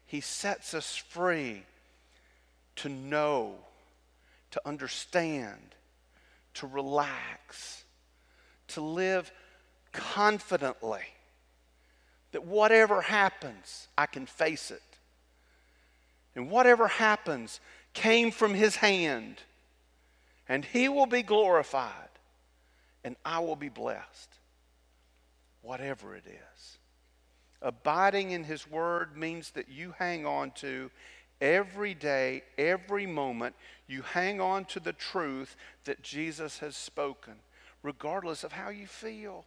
He 0.05 0.21
sets 0.21 0.73
us 0.73 0.95
free 0.95 1.63
to 2.77 2.89
know, 2.89 3.55
to 4.51 4.61
understand, 4.65 5.75
to 6.55 6.67
relax, 6.67 7.83
to 8.69 8.81
live 8.81 9.31
confidently 9.91 11.01
that 12.31 12.45
whatever 12.45 13.01
happens, 13.01 13.87
I 13.97 14.05
can 14.05 14.25
face 14.25 14.71
it. 14.71 14.81
And 16.35 16.49
whatever 16.49 16.87
happens 16.87 17.59
came 17.93 18.31
from 18.31 18.53
His 18.53 18.77
hand, 18.77 19.37
and 20.47 20.63
He 20.63 20.87
will 20.87 21.05
be 21.05 21.23
glorified, 21.23 22.09
and 23.03 23.15
I 23.25 23.39
will 23.39 23.55
be 23.55 23.69
blessed. 23.69 24.29
Whatever 25.61 26.15
it 26.15 26.25
is. 26.25 26.77
Abiding 27.61 28.31
in 28.31 28.45
His 28.45 28.69
Word 28.69 29.15
means 29.15 29.51
that 29.51 29.69
you 29.69 29.93
hang 29.99 30.25
on 30.25 30.51
to 30.51 30.89
every 31.41 31.93
day, 31.93 32.43
every 32.57 33.05
moment, 33.05 33.55
you 33.87 34.01
hang 34.01 34.39
on 34.39 34.65
to 34.65 34.79
the 34.79 34.93
truth 34.93 35.55
that 35.83 36.01
Jesus 36.01 36.59
has 36.59 36.77
spoken, 36.77 37.33
regardless 37.83 38.43
of 38.43 38.53
how 38.53 38.69
you 38.69 38.87
feel 38.87 39.45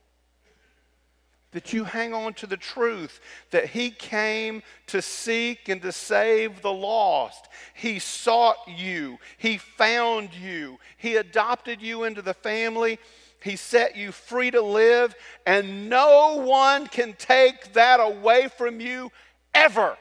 that 1.54 1.72
you 1.72 1.84
hang 1.84 2.12
on 2.12 2.34
to 2.34 2.46
the 2.46 2.56
truth 2.56 3.20
that 3.52 3.70
He 3.70 3.90
came 3.90 4.62
to 4.88 5.00
seek 5.00 5.68
and 5.68 5.80
to 5.82 5.92
save 5.92 6.60
the 6.60 6.72
lost. 6.72 7.48
He 7.74 8.00
sought 8.00 8.56
you, 8.66 9.18
He 9.38 9.56
found 9.56 10.34
you, 10.34 10.78
He 10.98 11.16
adopted 11.16 11.80
you 11.80 12.04
into 12.04 12.22
the 12.22 12.34
family. 12.34 12.98
He 13.40 13.56
set 13.56 13.94
you 13.94 14.10
free 14.10 14.50
to 14.50 14.62
live, 14.62 15.14
and 15.44 15.90
no 15.90 16.36
one 16.36 16.86
can 16.86 17.12
take 17.12 17.74
that 17.74 18.00
away 18.00 18.48
from 18.48 18.80
you 18.80 19.12
ever. 19.54 19.98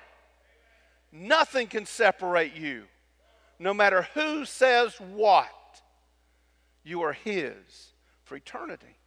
Nothing 1.11 1.67
can 1.67 1.85
separate 1.85 2.55
you, 2.55 2.85
no 3.59 3.73
matter 3.73 4.07
who 4.13 4.45
says 4.45 4.95
what. 4.99 5.49
You 6.85 7.01
are 7.01 7.13
His 7.13 7.91
for 8.23 8.37
eternity. 8.37 8.97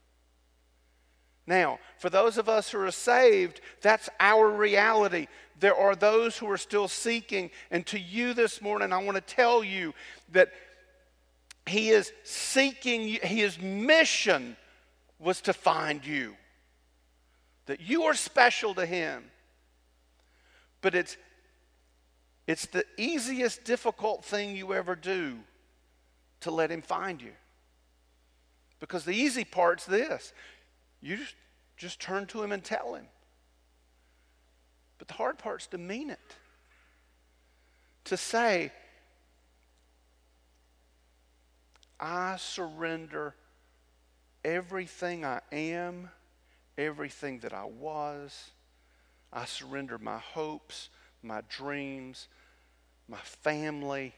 Now, 1.47 1.79
for 1.99 2.11
those 2.11 2.39
of 2.39 2.49
us 2.49 2.71
who 2.71 2.81
are 2.81 2.91
saved, 2.91 3.61
that's 3.81 4.09
our 4.19 4.51
reality. 4.51 5.29
There 5.61 5.77
are 5.77 5.95
those 5.95 6.37
who 6.37 6.51
are 6.51 6.59
still 6.59 6.89
seeking. 6.89 7.51
And 7.71 7.87
to 7.87 7.99
you 7.99 8.35
this 8.35 8.61
morning, 8.61 8.93
I 8.93 9.03
want 9.03 9.17
to 9.17 9.35
tell 9.35 9.63
you 9.63 9.95
that 10.33 10.51
He 11.67 11.91
is 11.91 12.13
seeking, 12.25 13.09
His 13.23 13.61
mission 13.61 14.57
was 15.19 15.41
to 15.43 15.53
find 15.53 16.05
you. 16.05 16.35
That 17.67 17.81
you 17.81 18.05
are 18.05 18.15
special 18.15 18.75
to 18.75 18.85
Him. 18.85 19.25
But 20.81 20.95
it's 20.95 21.17
It's 22.49 22.67
the 22.67 22.85
easiest 22.97 23.65
difficult 23.65 24.25
thing 24.25 24.57
you 24.57 24.75
ever 24.75 24.97
do 24.97 25.39
to 26.41 26.51
let 26.51 26.71
Him 26.71 26.83
find 26.83 27.23
you. 27.23 27.33
Because 28.79 29.05
the 29.05 29.15
easy 29.15 29.45
part's 29.45 29.87
this 29.87 30.33
you 31.07 31.16
just, 31.16 31.37
just 31.77 32.01
turn 32.01 32.27
to 32.27 32.42
Him 32.42 32.51
and 32.51 32.64
tell 32.64 32.95
Him. 32.95 33.07
But 34.99 35.07
the 35.07 35.14
hard 35.14 35.38
part's 35.38 35.69
to 35.69 35.79
mean 35.79 36.11
it. 36.11 36.19
To 38.07 38.16
say, 38.16 38.73
I 42.01 42.37
surrender 42.38 43.35
everything 44.45 45.25
I 45.25 45.40
am, 45.53 46.11
everything 46.77 47.38
that 47.40 47.53
I 47.53 47.64
was. 47.64 48.51
I 49.33 49.45
surrender 49.45 49.99
my 49.99 50.19
hopes, 50.19 50.88
my 51.23 51.42
dreams, 51.49 52.27
my 53.09 53.19
family, 53.19 54.12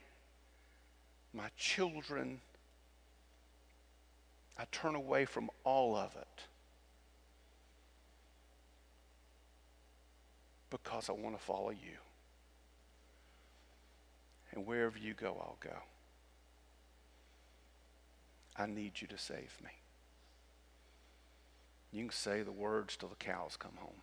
my 1.34 1.48
children. 1.58 2.40
I 4.58 4.64
turn 4.72 4.94
away 4.94 5.26
from 5.26 5.50
all 5.64 5.94
of 5.94 6.16
it 6.16 6.44
because 10.70 11.08
I 11.08 11.12
want 11.12 11.38
to 11.38 11.42
follow 11.42 11.70
you. 11.70 11.98
And 14.52 14.66
wherever 14.66 14.98
you 14.98 15.14
go, 15.14 15.36
I'll 15.40 15.58
go. 15.60 15.76
I 18.56 18.66
need 18.66 19.00
you 19.00 19.06
to 19.08 19.18
save 19.18 19.56
me. 19.62 19.70
You 21.92 22.04
can 22.04 22.10
say 22.10 22.42
the 22.42 22.52
words 22.52 22.96
till 22.96 23.08
the 23.08 23.14
cows 23.14 23.56
come 23.58 23.76
home. 23.76 24.02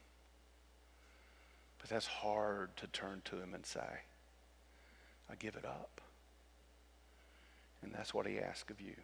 But 1.79 1.89
that's 1.89 2.07
hard 2.07 2.75
to 2.77 2.87
turn 2.87 3.21
to 3.25 3.35
him 3.35 3.53
and 3.53 3.65
say, 3.65 4.01
I 5.29 5.35
give 5.35 5.55
it 5.55 5.65
up. 5.65 6.01
And 7.83 7.93
that's 7.93 8.13
what 8.13 8.25
he 8.25 8.39
asks 8.39 8.71
of 8.71 8.81
you. 8.81 8.95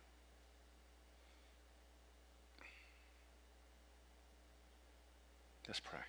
Let's 5.68 5.80
pray. 5.80 6.00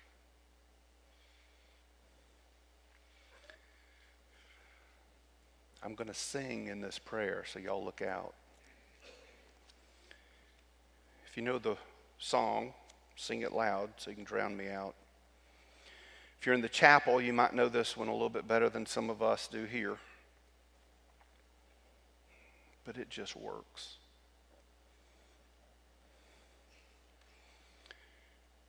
I'm 5.83 5.95
going 5.95 6.07
to 6.07 6.13
sing 6.13 6.67
in 6.67 6.79
this 6.79 6.97
prayer, 6.97 7.43
so 7.51 7.59
y'all 7.59 7.83
look 7.83 8.01
out. 8.01 8.33
If 11.27 11.35
you 11.35 11.43
know 11.43 11.57
the 11.57 11.75
song, 12.19 12.73
sing 13.15 13.41
it 13.41 13.53
loud 13.53 13.89
so 13.97 14.09
you 14.09 14.15
can 14.15 14.23
drown 14.23 14.55
me 14.55 14.69
out. 14.69 14.95
If 16.39 16.45
you're 16.45 16.55
in 16.55 16.61
the 16.61 16.69
chapel, 16.69 17.21
you 17.21 17.33
might 17.33 17.53
know 17.53 17.69
this 17.69 17.97
one 17.97 18.07
a 18.07 18.13
little 18.13 18.29
bit 18.29 18.47
better 18.47 18.69
than 18.69 18.85
some 18.85 19.09
of 19.09 19.21
us 19.21 19.47
do 19.51 19.65
here. 19.65 19.97
But 22.85 22.97
it 22.97 23.09
just 23.09 23.35
works. 23.35 23.95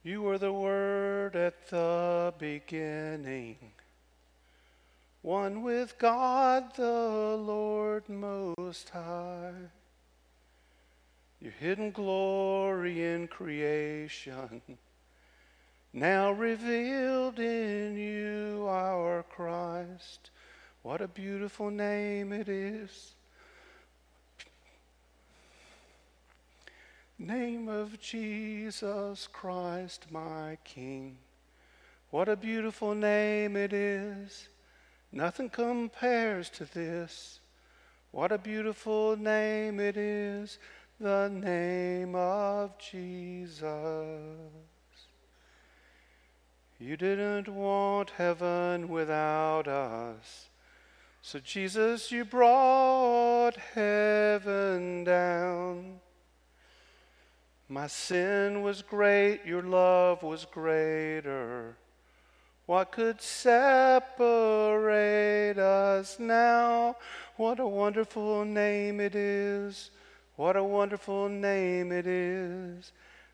You 0.03 0.21
were 0.21 0.37
the 0.37 0.53
Word 0.53 1.35
at 1.35 1.69
the 1.69 2.33
beginning, 2.37 3.57
one 5.25 5.63
with 5.63 5.97
God 5.97 6.75
the 6.75 7.35
Lord 7.35 8.07
Most 8.07 8.89
High. 8.89 9.53
Your 11.41 11.51
hidden 11.51 11.89
glory 11.89 13.03
in 13.03 13.27
creation, 13.27 14.61
now 15.91 16.31
revealed 16.31 17.39
in 17.39 17.97
you, 17.97 18.67
our 18.69 19.23
Christ. 19.23 20.29
What 20.83 21.01
a 21.01 21.07
beautiful 21.07 21.71
name 21.71 22.31
it 22.31 22.47
is. 22.47 23.15
Name 27.17 27.67
of 27.67 27.99
Jesus 27.99 29.27
Christ, 29.33 30.05
my 30.11 30.59
King. 30.63 31.17
What 32.11 32.29
a 32.29 32.35
beautiful 32.35 32.93
name 32.93 33.55
it 33.55 33.73
is. 33.73 34.49
Nothing 35.15 35.49
compares 35.49 36.49
to 36.49 36.65
this. 36.65 37.39
What 38.11 38.33
a 38.33 38.37
beautiful 38.37 39.15
name 39.15 39.79
it 39.79 39.95
is, 39.95 40.59
the 40.99 41.29
name 41.29 42.15
of 42.15 42.77
Jesus. 42.77 43.63
You 46.77 46.97
didn't 46.97 47.47
want 47.47 48.09
heaven 48.17 48.89
without 48.89 49.69
us. 49.69 50.49
So, 51.21 51.39
Jesus, 51.39 52.11
you 52.11 52.25
brought 52.25 53.55
heaven 53.73 55.05
down. 55.05 56.01
My 57.69 57.87
sin 57.87 58.63
was 58.63 58.81
great, 58.81 59.45
your 59.45 59.63
love 59.63 60.23
was 60.23 60.43
greater. 60.43 61.77
What 62.65 62.91
could 62.91 63.21
separate 63.21 63.59
us 65.59 66.17
now? 66.19 66.95
What 67.37 67.59
a 67.59 67.67
wonderful 67.67 68.43
name 68.43 68.99
it 68.99 69.13
is. 69.13 69.91
What 70.35 70.55
a 70.55 70.63
wonderful 70.63 71.29
name 71.29 71.91
it 71.91 72.07
is. 72.07 72.91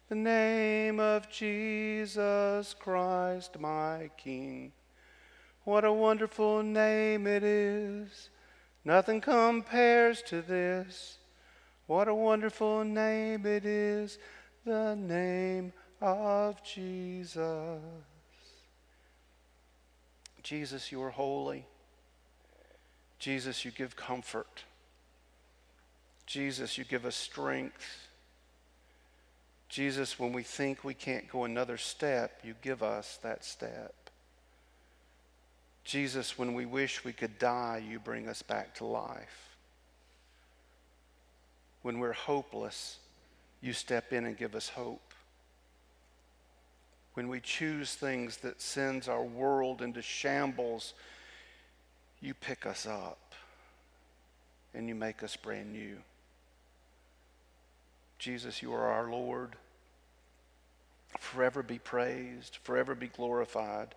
The 0.10 0.16
name 0.16 1.00
of 1.00 1.30
Jesus 1.30 2.74
Christ, 2.74 3.58
my 3.58 4.10
King. 4.18 4.74
What 5.64 5.86
a 5.86 5.94
wonderful 5.94 6.62
name 6.62 7.26
it 7.26 7.44
is. 7.44 8.30
Nothing 8.84 9.22
compares 9.22 10.22
to 10.24 10.42
this. 10.42 11.20
What 11.88 12.10
a 12.10 12.16
wonderful 12.16 12.84
name 12.84 13.46
it 13.46 13.66
is, 13.66 14.18
the 14.66 14.96
name 14.96 15.72
of 16.02 16.62
Jesus. 16.64 18.11
Jesus, 20.44 20.92
you 20.92 21.02
are 21.02 21.10
holy. 21.10 21.66
Jesus, 23.20 23.64
you 23.64 23.72
give 23.72 23.96
comfort. 23.96 24.64
Jesus, 26.26 26.78
you 26.78 26.84
give 26.84 27.06
us 27.06 27.16
strength. 27.16 28.08
Jesus, 29.70 30.20
when 30.20 30.34
we 30.34 30.44
think 30.44 30.84
we 30.84 30.94
can't 30.94 31.30
go 31.30 31.44
another 31.44 31.78
step, 31.78 32.40
you 32.44 32.56
give 32.62 32.84
us 32.84 33.20
that 33.24 33.46
step. 33.46 33.94
Jesus, 35.84 36.38
when 36.38 36.54
we 36.54 36.66
wish 36.66 37.04
we 37.04 37.14
could 37.14 37.40
die, 37.40 37.82
you 37.88 38.00
bring 38.00 38.28
us 38.28 38.42
back 38.42 38.76
to 38.76 38.86
life 38.86 39.52
when 41.82 42.00
we're 42.00 42.14
hopeless, 42.14 42.98
you 43.62 43.74
step 43.74 44.14
in 44.14 44.26
and 44.26 44.38
give 44.38 44.56
us 44.56 44.70
hope. 44.70 45.11
When 47.22 47.30
we 47.30 47.40
choose 47.40 47.94
things 47.94 48.38
that 48.38 48.64
sends 48.64 49.08
our 49.08 49.24
world 49.24 49.84
into 49.84 50.02
shambles, 50.02 50.96
you 52.20 52.34
pick 52.34 52.66
us 52.66 52.88
up 52.88 53.36
and 54.74 54.90
you 54.90 54.96
make 54.96 55.22
us 55.22 55.36
brand 55.36 55.72
new. 55.72 55.98
Jesus, 58.18 58.64
you 58.64 58.74
are 58.74 58.88
our 58.88 59.12
Lord. 59.12 59.52
Forever 61.20 61.62
be 61.62 61.78
praised, 61.78 62.58
forever 62.64 62.96
be 62.96 63.10
glorified. 63.10 63.94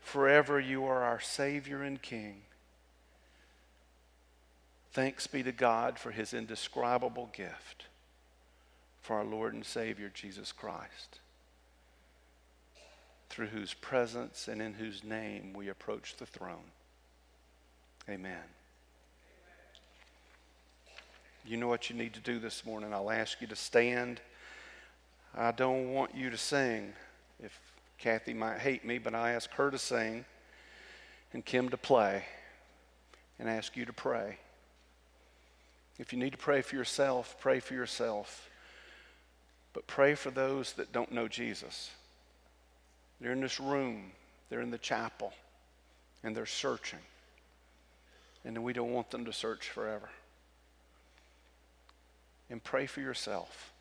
Forever 0.00 0.58
you 0.58 0.84
are 0.84 1.04
our 1.04 1.20
Savior 1.20 1.80
and 1.80 2.02
King. 2.02 2.40
Thanks 4.90 5.28
be 5.28 5.44
to 5.44 5.52
God 5.52 5.96
for 5.96 6.10
his 6.10 6.34
indescribable 6.34 7.30
gift 7.32 7.84
for 9.00 9.14
our 9.14 9.24
Lord 9.24 9.54
and 9.54 9.64
Savior 9.64 10.10
Jesus 10.12 10.50
Christ, 10.50 11.20
through 13.28 13.48
whose 13.48 13.74
presence 13.74 14.48
and 14.48 14.62
in 14.62 14.74
whose 14.74 15.02
name 15.02 15.52
we 15.54 15.68
approach 15.68 16.16
the 16.16 16.26
throne. 16.26 16.70
Amen. 18.08 18.42
You 21.46 21.56
know 21.56 21.68
what 21.68 21.90
you 21.90 21.96
need 21.96 22.14
to 22.14 22.20
do 22.20 22.38
this 22.38 22.64
morning. 22.64 22.92
I'll 22.94 23.10
ask 23.10 23.40
you 23.40 23.46
to 23.48 23.56
stand. 23.56 24.20
I 25.36 25.52
don't 25.52 25.92
want 25.92 26.14
you 26.14 26.30
to 26.30 26.38
sing. 26.38 26.92
If 27.42 27.58
Kathy 27.98 28.34
might 28.34 28.58
hate 28.58 28.84
me, 28.84 28.98
but 28.98 29.14
I 29.14 29.32
ask 29.32 29.50
her 29.52 29.70
to 29.70 29.78
sing 29.78 30.24
and 31.32 31.44
Kim 31.44 31.68
to 31.70 31.76
play 31.76 32.24
and 33.38 33.48
ask 33.48 33.76
you 33.76 33.84
to 33.84 33.92
pray. 33.92 34.38
If 35.98 36.12
you 36.12 36.18
need 36.18 36.32
to 36.32 36.38
pray 36.38 36.62
for 36.62 36.76
yourself, 36.76 37.36
pray 37.40 37.60
for 37.60 37.74
yourself. 37.74 38.48
But 39.72 39.86
pray 39.86 40.14
for 40.14 40.30
those 40.30 40.72
that 40.74 40.92
don't 40.92 41.12
know 41.12 41.28
Jesus. 41.28 41.90
They're 43.24 43.32
in 43.32 43.40
this 43.40 43.58
room, 43.58 44.12
they're 44.50 44.60
in 44.60 44.70
the 44.70 44.76
chapel, 44.76 45.32
and 46.22 46.36
they're 46.36 46.44
searching. 46.44 46.98
And 48.44 48.62
we 48.62 48.74
don't 48.74 48.92
want 48.92 49.10
them 49.10 49.24
to 49.24 49.32
search 49.32 49.70
forever. 49.70 50.10
And 52.50 52.62
pray 52.62 52.84
for 52.84 53.00
yourself 53.00 53.72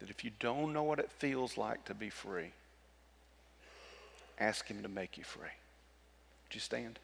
that 0.00 0.10
if 0.10 0.24
you 0.24 0.30
don't 0.40 0.74
know 0.74 0.82
what 0.82 0.98
it 0.98 1.10
feels 1.10 1.56
like 1.56 1.86
to 1.86 1.94
be 1.94 2.10
free, 2.10 2.52
ask 4.38 4.66
Him 4.66 4.82
to 4.82 4.90
make 4.90 5.16
you 5.16 5.24
free. 5.24 5.44
Would 5.44 6.54
you 6.54 6.60
stand? 6.60 6.98